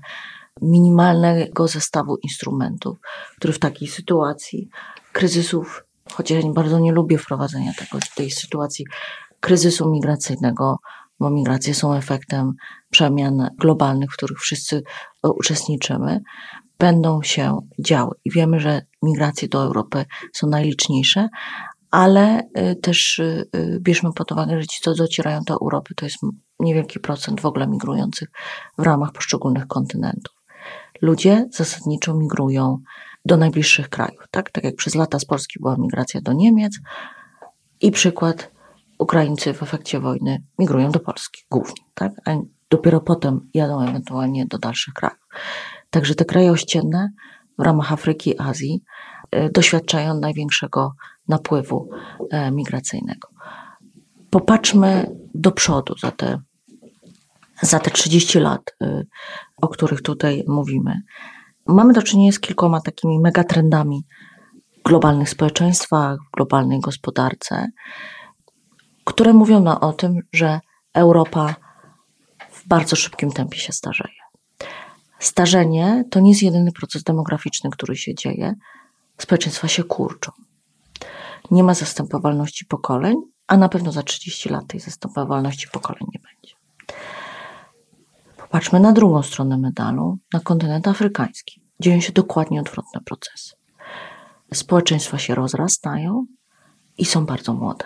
minimalnego 0.62 1.68
zestawu 1.68 2.16
instrumentów, 2.22 2.98
który 3.36 3.52
w 3.52 3.58
takiej 3.58 3.88
sytuacji 3.88 4.68
kryzysów, 5.12 5.84
chociaż 6.12 6.44
bardzo 6.54 6.78
nie 6.78 6.92
lubię 6.92 7.18
wprowadzenia 7.18 7.72
tego, 7.78 7.98
tej 8.16 8.30
sytuacji 8.30 8.86
kryzysu 9.40 9.90
migracyjnego, 9.90 10.76
bo 11.20 11.30
migracje 11.30 11.74
są 11.74 11.94
efektem 11.94 12.52
przemian 12.90 13.50
globalnych, 13.58 14.10
w 14.10 14.16
których 14.16 14.38
wszyscy 14.38 14.82
e, 15.24 15.28
uczestniczymy, 15.28 16.20
będą 16.78 17.22
się 17.22 17.58
działy. 17.80 18.14
I 18.24 18.30
wiemy, 18.30 18.60
że 18.60 18.82
migracje 19.02 19.48
do 19.48 19.62
Europy 19.62 20.04
są 20.32 20.46
najliczniejsze, 20.46 21.28
ale 21.94 22.42
e, 22.54 22.74
też 22.74 23.18
e, 23.18 23.44
bierzmy 23.80 24.12
pod 24.12 24.32
uwagę, 24.32 24.60
że 24.60 24.66
ci, 24.66 24.80
co 24.80 24.94
docierają 24.94 25.40
do 25.46 25.54
Europy, 25.54 25.94
to 25.94 26.06
jest 26.06 26.16
niewielki 26.60 27.00
procent 27.00 27.40
w 27.40 27.46
ogóle 27.46 27.66
migrujących 27.66 28.28
w 28.78 28.82
ramach 28.82 29.12
poszczególnych 29.12 29.66
kontynentów. 29.66 30.34
Ludzie 31.02 31.48
zasadniczo 31.50 32.14
migrują 32.14 32.78
do 33.24 33.36
najbliższych 33.36 33.88
krajów. 33.88 34.24
Tak, 34.30 34.50
tak 34.50 34.64
jak 34.64 34.76
przez 34.76 34.94
lata 34.94 35.18
z 35.18 35.24
Polski 35.24 35.58
była 35.60 35.76
migracja 35.78 36.20
do 36.20 36.32
Niemiec 36.32 36.78
i 37.80 37.90
przykład 37.90 38.52
Ukraińcy 38.98 39.54
w 39.54 39.62
efekcie 39.62 40.00
wojny 40.00 40.42
migrują 40.58 40.90
do 40.90 41.00
Polski 41.00 41.42
głównie, 41.50 41.82
tak? 41.94 42.12
a 42.26 42.30
dopiero 42.70 43.00
potem 43.00 43.50
jadą 43.54 43.88
ewentualnie 43.88 44.46
do 44.46 44.58
dalszych 44.58 44.94
krajów. 44.94 45.26
Także 45.90 46.14
te 46.14 46.24
kraje 46.24 46.50
ościenne 46.50 47.10
w 47.58 47.62
ramach 47.62 47.92
Afryki 47.92 48.40
Azji 48.40 48.82
doświadczają 49.52 50.14
największego 50.14 50.92
napływu 51.28 51.88
e, 52.30 52.50
migracyjnego. 52.50 53.28
Popatrzmy 54.30 55.16
do 55.34 55.52
przodu 55.52 55.98
za 55.98 56.10
te, 56.10 56.38
za 57.62 57.78
te 57.78 57.90
30 57.90 58.38
lat, 58.38 58.60
e, 58.82 59.02
o 59.56 59.68
których 59.68 60.02
tutaj 60.02 60.44
mówimy. 60.48 61.00
Mamy 61.66 61.92
do 61.92 62.02
czynienia 62.02 62.32
z 62.32 62.40
kilkoma 62.40 62.80
takimi 62.80 63.20
megatrendami 63.20 64.04
w 64.78 64.82
globalnych 64.82 65.28
społeczeństwach, 65.28 66.18
w 66.28 66.36
globalnej 66.36 66.80
gospodarce, 66.80 67.66
które 69.04 69.32
mówią 69.32 69.60
nam 69.60 69.76
o 69.76 69.92
tym, 69.92 70.20
że 70.32 70.60
Europa 70.94 71.54
w 72.50 72.68
bardzo 72.68 72.96
szybkim 72.96 73.32
tempie 73.32 73.58
się 73.58 73.72
starzeje. 73.72 74.14
Starzenie 75.18 76.04
to 76.10 76.20
nie 76.20 76.30
jest 76.30 76.42
jedyny 76.42 76.72
proces 76.72 77.02
demograficzny, 77.02 77.70
który 77.70 77.96
się 77.96 78.14
dzieje. 78.14 78.54
Społeczeństwa 79.18 79.68
się 79.68 79.84
kurczą. 79.84 80.32
Nie 81.50 81.64
ma 81.64 81.74
zastępowalności 81.74 82.64
pokoleń, 82.64 83.16
a 83.46 83.56
na 83.56 83.68
pewno 83.68 83.92
za 83.92 84.02
30 84.02 84.48
lat 84.48 84.66
tej 84.66 84.80
zastępowalności 84.80 85.68
pokoleń 85.72 86.06
nie 86.12 86.20
będzie. 86.20 86.54
Popatrzmy 88.36 88.80
na 88.80 88.92
drugą 88.92 89.22
stronę 89.22 89.58
medalu, 89.58 90.18
na 90.32 90.40
kontynent 90.40 90.88
afrykański. 90.88 91.62
Dzieją 91.80 92.00
się 92.00 92.12
dokładnie 92.12 92.60
odwrotne 92.60 93.00
procesy. 93.00 93.54
Społeczeństwa 94.54 95.18
się 95.18 95.34
rozrastają 95.34 96.26
i 96.98 97.04
są 97.04 97.26
bardzo 97.26 97.54
młode. 97.54 97.84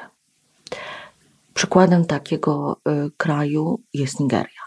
Przykładem 1.55 2.05
takiego 2.05 2.81
y, 3.07 3.11
kraju 3.17 3.81
jest 3.95 4.21
Nigeria, 4.21 4.63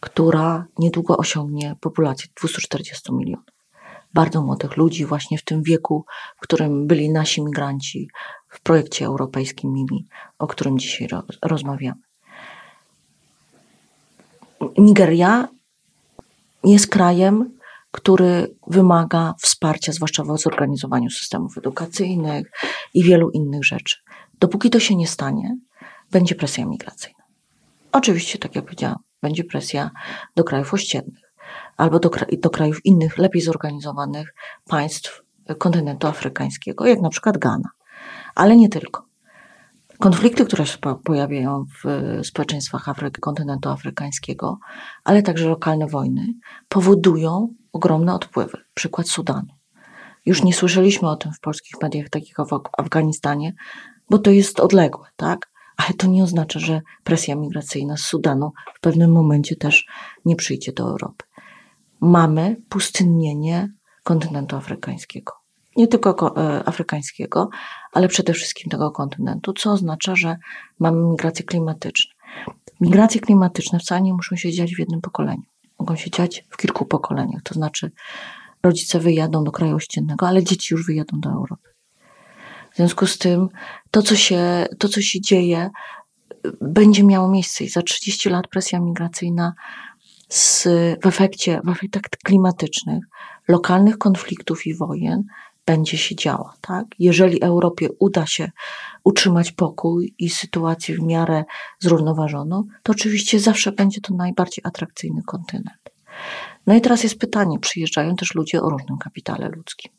która 0.00 0.66
niedługo 0.78 1.16
osiągnie 1.16 1.76
populację 1.80 2.28
240 2.36 3.12
milionów. 3.12 3.55
Bardzo 4.16 4.42
młodych 4.42 4.76
ludzi, 4.76 5.06
właśnie 5.06 5.38
w 5.38 5.44
tym 5.44 5.62
wieku, 5.62 6.04
w 6.36 6.40
którym 6.40 6.86
byli 6.86 7.10
nasi 7.10 7.42
migranci 7.42 8.08
w 8.48 8.60
projekcie 8.60 9.06
europejskim 9.06 9.72
MIMI, 9.72 10.06
o 10.38 10.46
którym 10.46 10.78
dzisiaj 10.78 11.08
rozmawiamy. 11.42 12.00
Nigeria 14.78 15.48
jest 16.64 16.86
krajem, 16.86 17.58
który 17.90 18.56
wymaga 18.66 19.34
wsparcia, 19.42 19.92
zwłaszcza 19.92 20.24
w 20.24 20.38
zorganizowaniu 20.38 21.10
systemów 21.10 21.58
edukacyjnych 21.58 22.50
i 22.94 23.02
wielu 23.02 23.30
innych 23.30 23.64
rzeczy. 23.64 23.96
Dopóki 24.40 24.70
to 24.70 24.80
się 24.80 24.96
nie 24.96 25.06
stanie, 25.06 25.56
będzie 26.10 26.34
presja 26.34 26.66
migracyjna. 26.66 27.24
Oczywiście, 27.92 28.38
tak 28.38 28.56
jak 28.56 28.64
powiedziałam, 28.64 28.98
będzie 29.22 29.44
presja 29.44 29.90
do 30.36 30.44
krajów 30.44 30.74
ościennych 30.74 31.25
albo 31.76 31.98
do, 31.98 32.10
do 32.38 32.50
krajów 32.50 32.84
innych, 32.84 33.18
lepiej 33.18 33.42
zorganizowanych 33.42 34.34
państw 34.68 35.22
kontynentu 35.58 36.06
afrykańskiego, 36.06 36.86
jak 36.86 37.00
na 37.00 37.08
przykład 37.08 37.38
Ghana. 37.38 37.68
Ale 38.34 38.56
nie 38.56 38.68
tylko. 38.68 39.06
Konflikty, 39.98 40.44
które 40.44 40.66
się 40.66 40.78
pojawiają 41.04 41.64
w 41.84 42.20
społeczeństwach 42.26 42.88
Afryki, 42.88 43.20
kontynentu 43.20 43.68
afrykańskiego, 43.68 44.58
ale 45.04 45.22
także 45.22 45.48
lokalne 45.48 45.86
wojny, 45.86 46.26
powodują 46.68 47.48
ogromne 47.72 48.14
odpływy. 48.14 48.58
Przykład 48.74 49.08
Sudanu. 49.08 49.48
Już 50.26 50.42
nie 50.42 50.54
słyszeliśmy 50.54 51.08
o 51.10 51.16
tym 51.16 51.32
w 51.32 51.40
polskich 51.40 51.82
mediach, 51.82 52.08
takich 52.08 52.34
jak 52.38 52.48
w 52.48 52.60
Afganistanie, 52.78 53.54
bo 54.10 54.18
to 54.18 54.30
jest 54.30 54.60
odległe, 54.60 55.06
tak? 55.16 55.50
ale 55.76 55.94
to 55.94 56.06
nie 56.06 56.24
oznacza, 56.24 56.58
że 56.58 56.82
presja 57.04 57.36
migracyjna 57.36 57.96
z 57.96 58.00
Sudanu 58.00 58.52
w 58.74 58.80
pewnym 58.80 59.12
momencie 59.12 59.56
też 59.56 59.86
nie 60.24 60.36
przyjdzie 60.36 60.72
do 60.72 60.84
Europy. 60.84 61.25
Mamy 62.00 62.56
pustynnienie 62.68 63.72
kontynentu 64.02 64.56
afrykańskiego. 64.56 65.32
Nie 65.76 65.88
tylko 65.88 66.36
e, 66.36 66.68
afrykańskiego, 66.68 67.48
ale 67.92 68.08
przede 68.08 68.32
wszystkim 68.32 68.70
tego 68.70 68.90
kontynentu, 68.90 69.52
co 69.52 69.72
oznacza, 69.72 70.16
że 70.16 70.36
mamy 70.78 71.10
migracje 71.10 71.44
klimatyczne. 71.44 72.12
Migracje 72.80 73.20
klimatyczne 73.20 73.78
wcale 73.78 74.02
nie 74.02 74.14
muszą 74.14 74.36
się 74.36 74.52
dziać 74.52 74.74
w 74.74 74.78
jednym 74.78 75.00
pokoleniu. 75.00 75.42
Mogą 75.78 75.96
się 75.96 76.10
dziać 76.10 76.44
w 76.50 76.56
kilku 76.56 76.84
pokoleniach. 76.84 77.42
To 77.42 77.54
znaczy, 77.54 77.90
rodzice 78.62 79.00
wyjadą 79.00 79.44
do 79.44 79.52
kraju 79.52 79.76
ościennego, 79.76 80.28
ale 80.28 80.44
dzieci 80.44 80.74
już 80.74 80.86
wyjadą 80.86 81.20
do 81.20 81.30
Europy. 81.30 81.68
W 82.72 82.76
związku 82.76 83.06
z 83.06 83.18
tym 83.18 83.48
to, 83.90 84.02
co 84.02 84.16
się, 84.16 84.66
to, 84.78 84.88
co 84.88 85.02
się 85.02 85.20
dzieje, 85.20 85.70
będzie 86.60 87.04
miało 87.04 87.28
miejsce 87.28 87.64
i 87.64 87.68
za 87.68 87.82
30 87.82 88.28
lat 88.30 88.48
presja 88.48 88.80
migracyjna 88.80 89.54
z, 90.28 90.64
w, 91.02 91.06
efekcie, 91.06 91.60
w 91.64 91.68
efektach 91.68 92.02
klimatycznych, 92.24 93.04
lokalnych 93.48 93.98
konfliktów 93.98 94.66
i 94.66 94.74
wojen 94.74 95.24
będzie 95.66 95.98
się 95.98 96.16
działa. 96.16 96.54
Tak? 96.60 96.86
Jeżeli 96.98 97.42
Europie 97.42 97.88
uda 97.98 98.26
się 98.26 98.50
utrzymać 99.04 99.52
pokój 99.52 100.14
i 100.18 100.30
sytuację 100.30 100.94
w 100.94 101.02
miarę 101.02 101.44
zrównoważoną, 101.78 102.64
to 102.82 102.92
oczywiście 102.92 103.40
zawsze 103.40 103.72
będzie 103.72 104.00
to 104.00 104.14
najbardziej 104.14 104.62
atrakcyjny 104.64 105.22
kontynent. 105.22 105.90
No 106.66 106.74
i 106.74 106.80
teraz 106.80 107.02
jest 107.02 107.18
pytanie: 107.18 107.58
przyjeżdżają 107.58 108.16
też 108.16 108.34
ludzie 108.34 108.62
o 108.62 108.70
różnym 108.70 108.98
kapitale 108.98 109.48
ludzkim. 109.48 109.95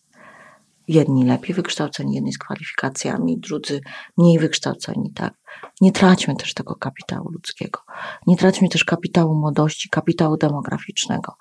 Jedni 0.88 1.26
lepiej 1.26 1.56
wykształceni, 1.56 2.16
jedni 2.16 2.34
z 2.34 2.38
kwalifikacjami, 2.38 3.40
drudzy 3.40 3.82
mniej 4.18 4.40
wykształceni, 4.40 5.14
tak. 5.14 5.34
Nie 5.82 5.92
traćmy 5.92 6.36
też 6.36 6.54
tego 6.54 6.76
kapitału 6.76 7.30
ludzkiego. 7.32 7.80
Nie 8.28 8.38
traćmy 8.38 8.70
też 8.70 8.84
kapitału 8.84 9.36
młodości, 9.36 9.90
kapitału 9.90 10.38
demograficznego. 10.38 11.34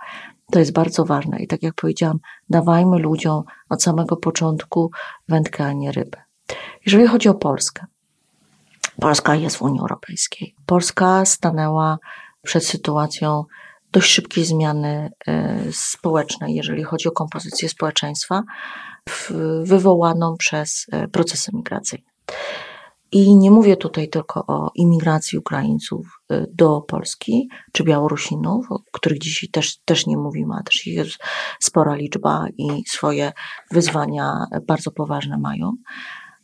To 0.53 0.59
jest 0.59 0.73
bardzo 0.73 1.05
ważne. 1.05 1.39
I 1.39 1.47
tak 1.47 1.63
jak 1.63 1.75
powiedziałam, 1.75 2.19
dawajmy 2.51 2.99
ludziom 2.99 3.43
od 3.69 3.83
samego 3.83 4.17
początku 4.17 4.91
wędkę, 5.29 5.65
a 5.65 5.73
nie 5.73 5.93
rybę. 5.93 6.23
Jeżeli 6.87 7.07
chodzi 7.07 7.29
o 7.29 7.35
Polskę, 7.35 7.87
Polska 9.01 9.35
jest 9.35 9.57
w 9.57 9.63
Unii 9.63 9.81
Europejskiej. 9.81 10.55
Polska 10.67 11.25
stanęła 11.25 11.99
przed 12.43 12.67
sytuacją 12.67 13.45
dość 13.93 14.11
szybkiej 14.11 14.45
zmiany 14.45 15.11
e, 15.27 15.59
społecznej, 15.73 16.55
jeżeli 16.55 16.85
chodzi 16.85 17.09
o 17.09 17.13
kompozycję 17.13 17.69
społeczeństwa, 17.69 18.43
wywołaną 19.63 20.37
przez 20.39 20.87
e, 20.93 21.09
procesy 21.09 21.51
migracyjne. 21.55 22.11
I 23.13 23.37
nie 23.37 23.51
mówię 23.51 23.77
tutaj 23.77 24.09
tylko 24.09 24.47
o 24.47 24.71
imigracji 24.75 25.39
Ukraińców 25.39 26.21
e, 26.31 26.47
do 26.53 26.81
Polski 26.81 27.49
czy 27.73 27.85
Białorusinów, 27.85 28.73
o 28.73 28.79
których 28.93 29.19
dzisiaj 29.19 29.49
też, 29.49 29.79
też 29.85 30.07
nie 30.07 30.17
mówimy, 30.17 30.55
a 30.59 30.63
też 30.63 30.87
ich 30.87 30.95
jest 30.95 31.19
spora 31.61 31.95
liczba 31.95 32.47
i 32.59 32.85
swoje 32.87 33.33
wyzwania 33.71 34.47
bardzo 34.67 34.91
poważne 34.91 35.39
mają, 35.39 35.73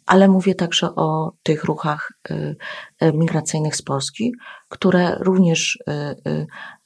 ale 0.06 0.28
mówię 0.28 0.54
także 0.54 0.94
o 0.94 1.32
tych 1.42 1.64
ruchach 1.64 2.12
y, 2.30 2.56
y, 3.02 3.12
migracyjnych 3.12 3.76
z 3.76 3.82
Polski, 3.82 4.32
które 4.68 5.18
również 5.20 5.78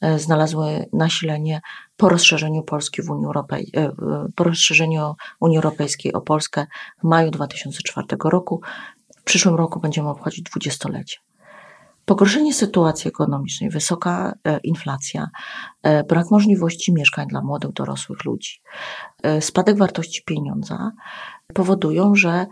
y, 0.03 0.19
znalazły 0.19 0.87
nasilenie 0.93 1.61
po 1.97 2.09
rozszerzeniu 2.09 2.63
Polski 2.63 3.03
w 3.03 3.11
Unii 3.11 3.27
Europejskiej, 3.27 3.89
po 4.37 4.45
rozszerzeniu 4.45 5.15
Unii 5.41 5.57
Europejskiej 5.57 6.13
o 6.13 6.21
Polskę 6.21 6.67
w 7.01 7.05
maju 7.05 7.31
2004 7.31 8.07
roku. 8.25 8.61
W 9.19 9.23
przyszłym 9.23 9.55
roku 9.55 9.81
będziemy 9.81 10.09
obchodzić 10.09 10.43
dwudziestolecie. 10.43 11.19
Pogorszenie 12.05 12.55
sytuacji 12.55 13.09
ekonomicznej, 13.09 13.71
wysoka 13.71 14.35
inflacja, 14.63 15.29
brak 16.09 16.31
możliwości 16.31 16.93
mieszkań 16.93 17.29
dla 17.29 17.43
młodych, 17.43 17.73
dorosłych 17.73 18.25
ludzi, 18.25 18.61
spadek 19.41 19.79
wartości 19.79 20.23
pieniądza 20.27 20.91
powodują, 21.55 22.15
że 22.15 22.47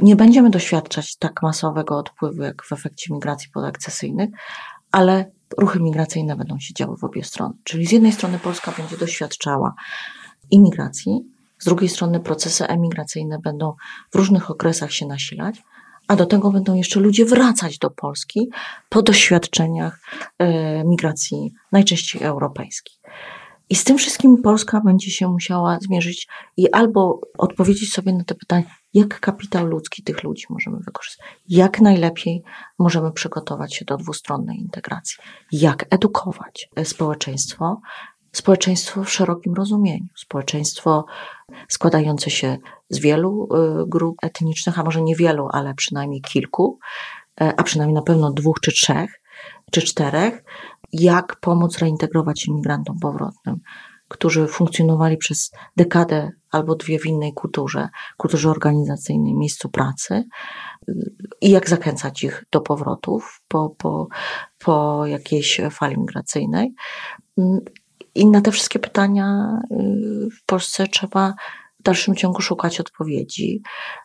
nie 0.00 0.16
będziemy 0.16 0.50
doświadczać 0.50 1.16
tak 1.16 1.42
masowego 1.42 1.98
odpływu 1.98 2.42
jak 2.42 2.62
w 2.64 2.72
efekcie 2.72 3.14
migracji 3.14 3.50
podakcesyjnych, 3.50 4.30
ale 4.92 5.30
ruchy 5.58 5.80
migracyjne 5.80 6.36
będą 6.36 6.58
się 6.58 6.74
działy 6.74 6.96
w 6.96 7.04
obie 7.04 7.24
strony. 7.24 7.54
Czyli 7.64 7.86
z 7.86 7.92
jednej 7.92 8.12
strony 8.12 8.38
Polska 8.38 8.72
będzie 8.72 8.96
doświadczała 8.96 9.74
imigracji, 10.50 11.24
z 11.58 11.64
drugiej 11.64 11.88
strony 11.88 12.20
procesy 12.20 12.66
emigracyjne 12.66 13.38
będą 13.38 13.74
w 14.12 14.16
różnych 14.16 14.50
okresach 14.50 14.92
się 14.92 15.06
nasilać, 15.06 15.62
a 16.08 16.16
do 16.16 16.26
tego 16.26 16.50
będą 16.50 16.74
jeszcze 16.74 17.00
ludzie 17.00 17.24
wracać 17.24 17.78
do 17.78 17.90
Polski 17.90 18.50
po 18.88 19.02
doświadczeniach 19.02 20.00
e, 20.38 20.84
migracji 20.84 21.52
najczęściej 21.72 22.22
europejskiej. 22.22 22.94
I 23.70 23.74
z 23.74 23.84
tym 23.84 23.98
wszystkim 23.98 24.42
Polska 24.42 24.80
będzie 24.80 25.10
się 25.10 25.28
musiała 25.28 25.78
zmierzyć 25.80 26.28
i 26.56 26.72
albo 26.72 27.20
odpowiedzieć 27.38 27.92
sobie 27.92 28.12
na 28.12 28.24
te 28.24 28.34
pytania, 28.34 28.64
jak 28.94 29.20
kapitał 29.20 29.66
ludzki 29.66 30.02
tych 30.02 30.22
ludzi 30.22 30.46
możemy 30.50 30.78
wykorzystać, 30.78 31.26
jak 31.48 31.80
najlepiej 31.80 32.42
możemy 32.78 33.12
przygotować 33.12 33.74
się 33.74 33.84
do 33.84 33.96
dwustronnej 33.96 34.58
integracji, 34.58 35.16
jak 35.52 35.86
edukować 35.90 36.70
społeczeństwo, 36.84 37.80
społeczeństwo 38.32 39.04
w 39.04 39.10
szerokim 39.10 39.54
rozumieniu, 39.54 40.06
społeczeństwo 40.16 41.04
składające 41.68 42.30
się 42.30 42.58
z 42.90 42.98
wielu 42.98 43.48
y, 43.82 43.86
grup 43.86 44.16
etnicznych, 44.22 44.78
a 44.78 44.84
może 44.84 45.02
niewielu, 45.02 45.48
ale 45.52 45.74
przynajmniej 45.74 46.20
kilku, 46.20 46.78
y, 47.40 47.44
a 47.56 47.62
przynajmniej 47.62 47.94
na 47.94 48.02
pewno 48.02 48.32
dwóch 48.32 48.60
czy 48.60 48.72
trzech, 48.72 49.20
czy 49.72 49.82
czterech, 49.82 50.44
jak 50.92 51.36
pomóc 51.40 51.78
reintegrować 51.78 52.46
imigrantom 52.46 52.98
powrotnym, 52.98 53.60
którzy 54.08 54.46
funkcjonowali 54.46 55.16
przez 55.16 55.50
dekadę 55.76 56.30
albo 56.50 56.74
dwie 56.74 56.98
w 56.98 57.06
innej 57.06 57.32
kulturze, 57.34 57.88
kulturze 58.16 58.50
organizacyjnej, 58.50 59.34
miejscu 59.34 59.68
pracy 59.68 60.24
i 61.40 61.50
jak 61.50 61.68
zachęcać 61.68 62.24
ich 62.24 62.44
do 62.50 62.60
powrotów 62.60 63.42
po, 63.48 63.70
po, 63.70 64.08
po 64.58 65.06
jakiejś 65.06 65.60
fali 65.70 65.98
migracyjnej. 65.98 66.74
I 68.14 68.26
na 68.26 68.40
te 68.40 68.52
wszystkie 68.52 68.78
pytania 68.78 69.58
y, 69.70 70.28
w 70.30 70.44
Polsce 70.46 70.86
trzeba 70.86 71.34
w 71.80 71.82
dalszym 71.82 72.14
ciągu 72.14 72.40
szukać 72.42 72.80
odpowiedzi. 72.80 73.62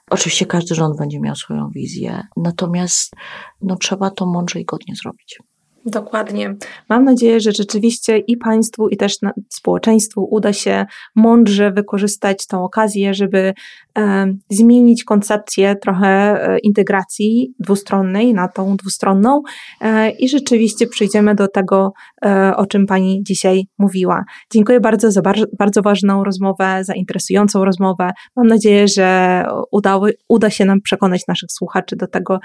Oczywiście 0.10 0.46
każdy 0.46 0.76
rząd 0.76 0.98
będzie 0.98 1.20
miał 1.20 1.36
swoją 1.36 1.70
wizję, 1.70 2.24
natomiast 2.38 3.14
no, 3.62 3.76
trzeba 3.76 4.12
to 4.12 4.26
mądrze 4.26 4.60
i 4.60 4.66
godnie 4.66 4.96
zrobić. 4.96 5.40
Dokładnie. 5.86 6.56
Mam 6.90 7.04
nadzieję, 7.04 7.40
że 7.40 7.52
rzeczywiście 7.52 8.18
i 8.18 8.38
państwu, 8.38 8.90
i 8.90 8.98
też 8.98 9.18
społeczeństwu 9.50 10.28
uda 10.32 10.54
się 10.54 10.86
mądrze 11.16 11.72
wykorzystać 11.72 12.48
tą 12.48 12.64
okazję, 12.64 13.14
żeby 13.14 13.54
e, 13.98 14.34
zmienić 14.50 15.04
koncepcję 15.04 15.76
trochę 15.76 16.08
e, 16.08 16.60
integracji 16.60 17.54
dwustronnej 17.60 18.34
na 18.34 18.48
tą 18.48 18.78
dwustronną 18.78 19.42
e, 19.82 20.10
i 20.10 20.30
rzeczywiście 20.30 20.88
przyjdziemy 20.88 21.36
do 21.36 21.48
tego, 21.48 21.94
e, 22.26 22.54
o 22.56 22.66
czym 22.66 22.86
Pani 22.86 23.24
dzisiaj 23.24 23.64
mówiła. 23.78 24.24
Dziękuję 24.54 24.80
bardzo 24.80 25.12
za 25.12 25.22
bar 25.22 25.38
bardzo 25.60 25.82
ważną 25.82 26.24
rozmowę, 26.24 26.84
za 26.84 26.94
interesującą 26.94 27.66
rozmowę. 27.66 28.12
Mam 28.36 28.48
nadzieję, 28.48 28.88
że 28.88 29.46
udały, 29.72 30.14
uda 30.30 30.50
się 30.50 30.66
nam 30.66 30.82
przekonać 30.82 31.22
naszych 31.28 31.52
słuchaczy 31.52 31.96
do 31.96 32.08
tego, 32.08 32.40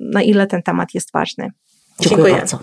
na 0.00 0.22
ile 0.22 0.46
ten 0.46 0.62
temat 0.62 0.94
jest 0.94 1.12
ważny. 1.12 1.50
Dziękuję, 2.00 2.16
Dziękuję. 2.16 2.34
bardzo. 2.34 2.58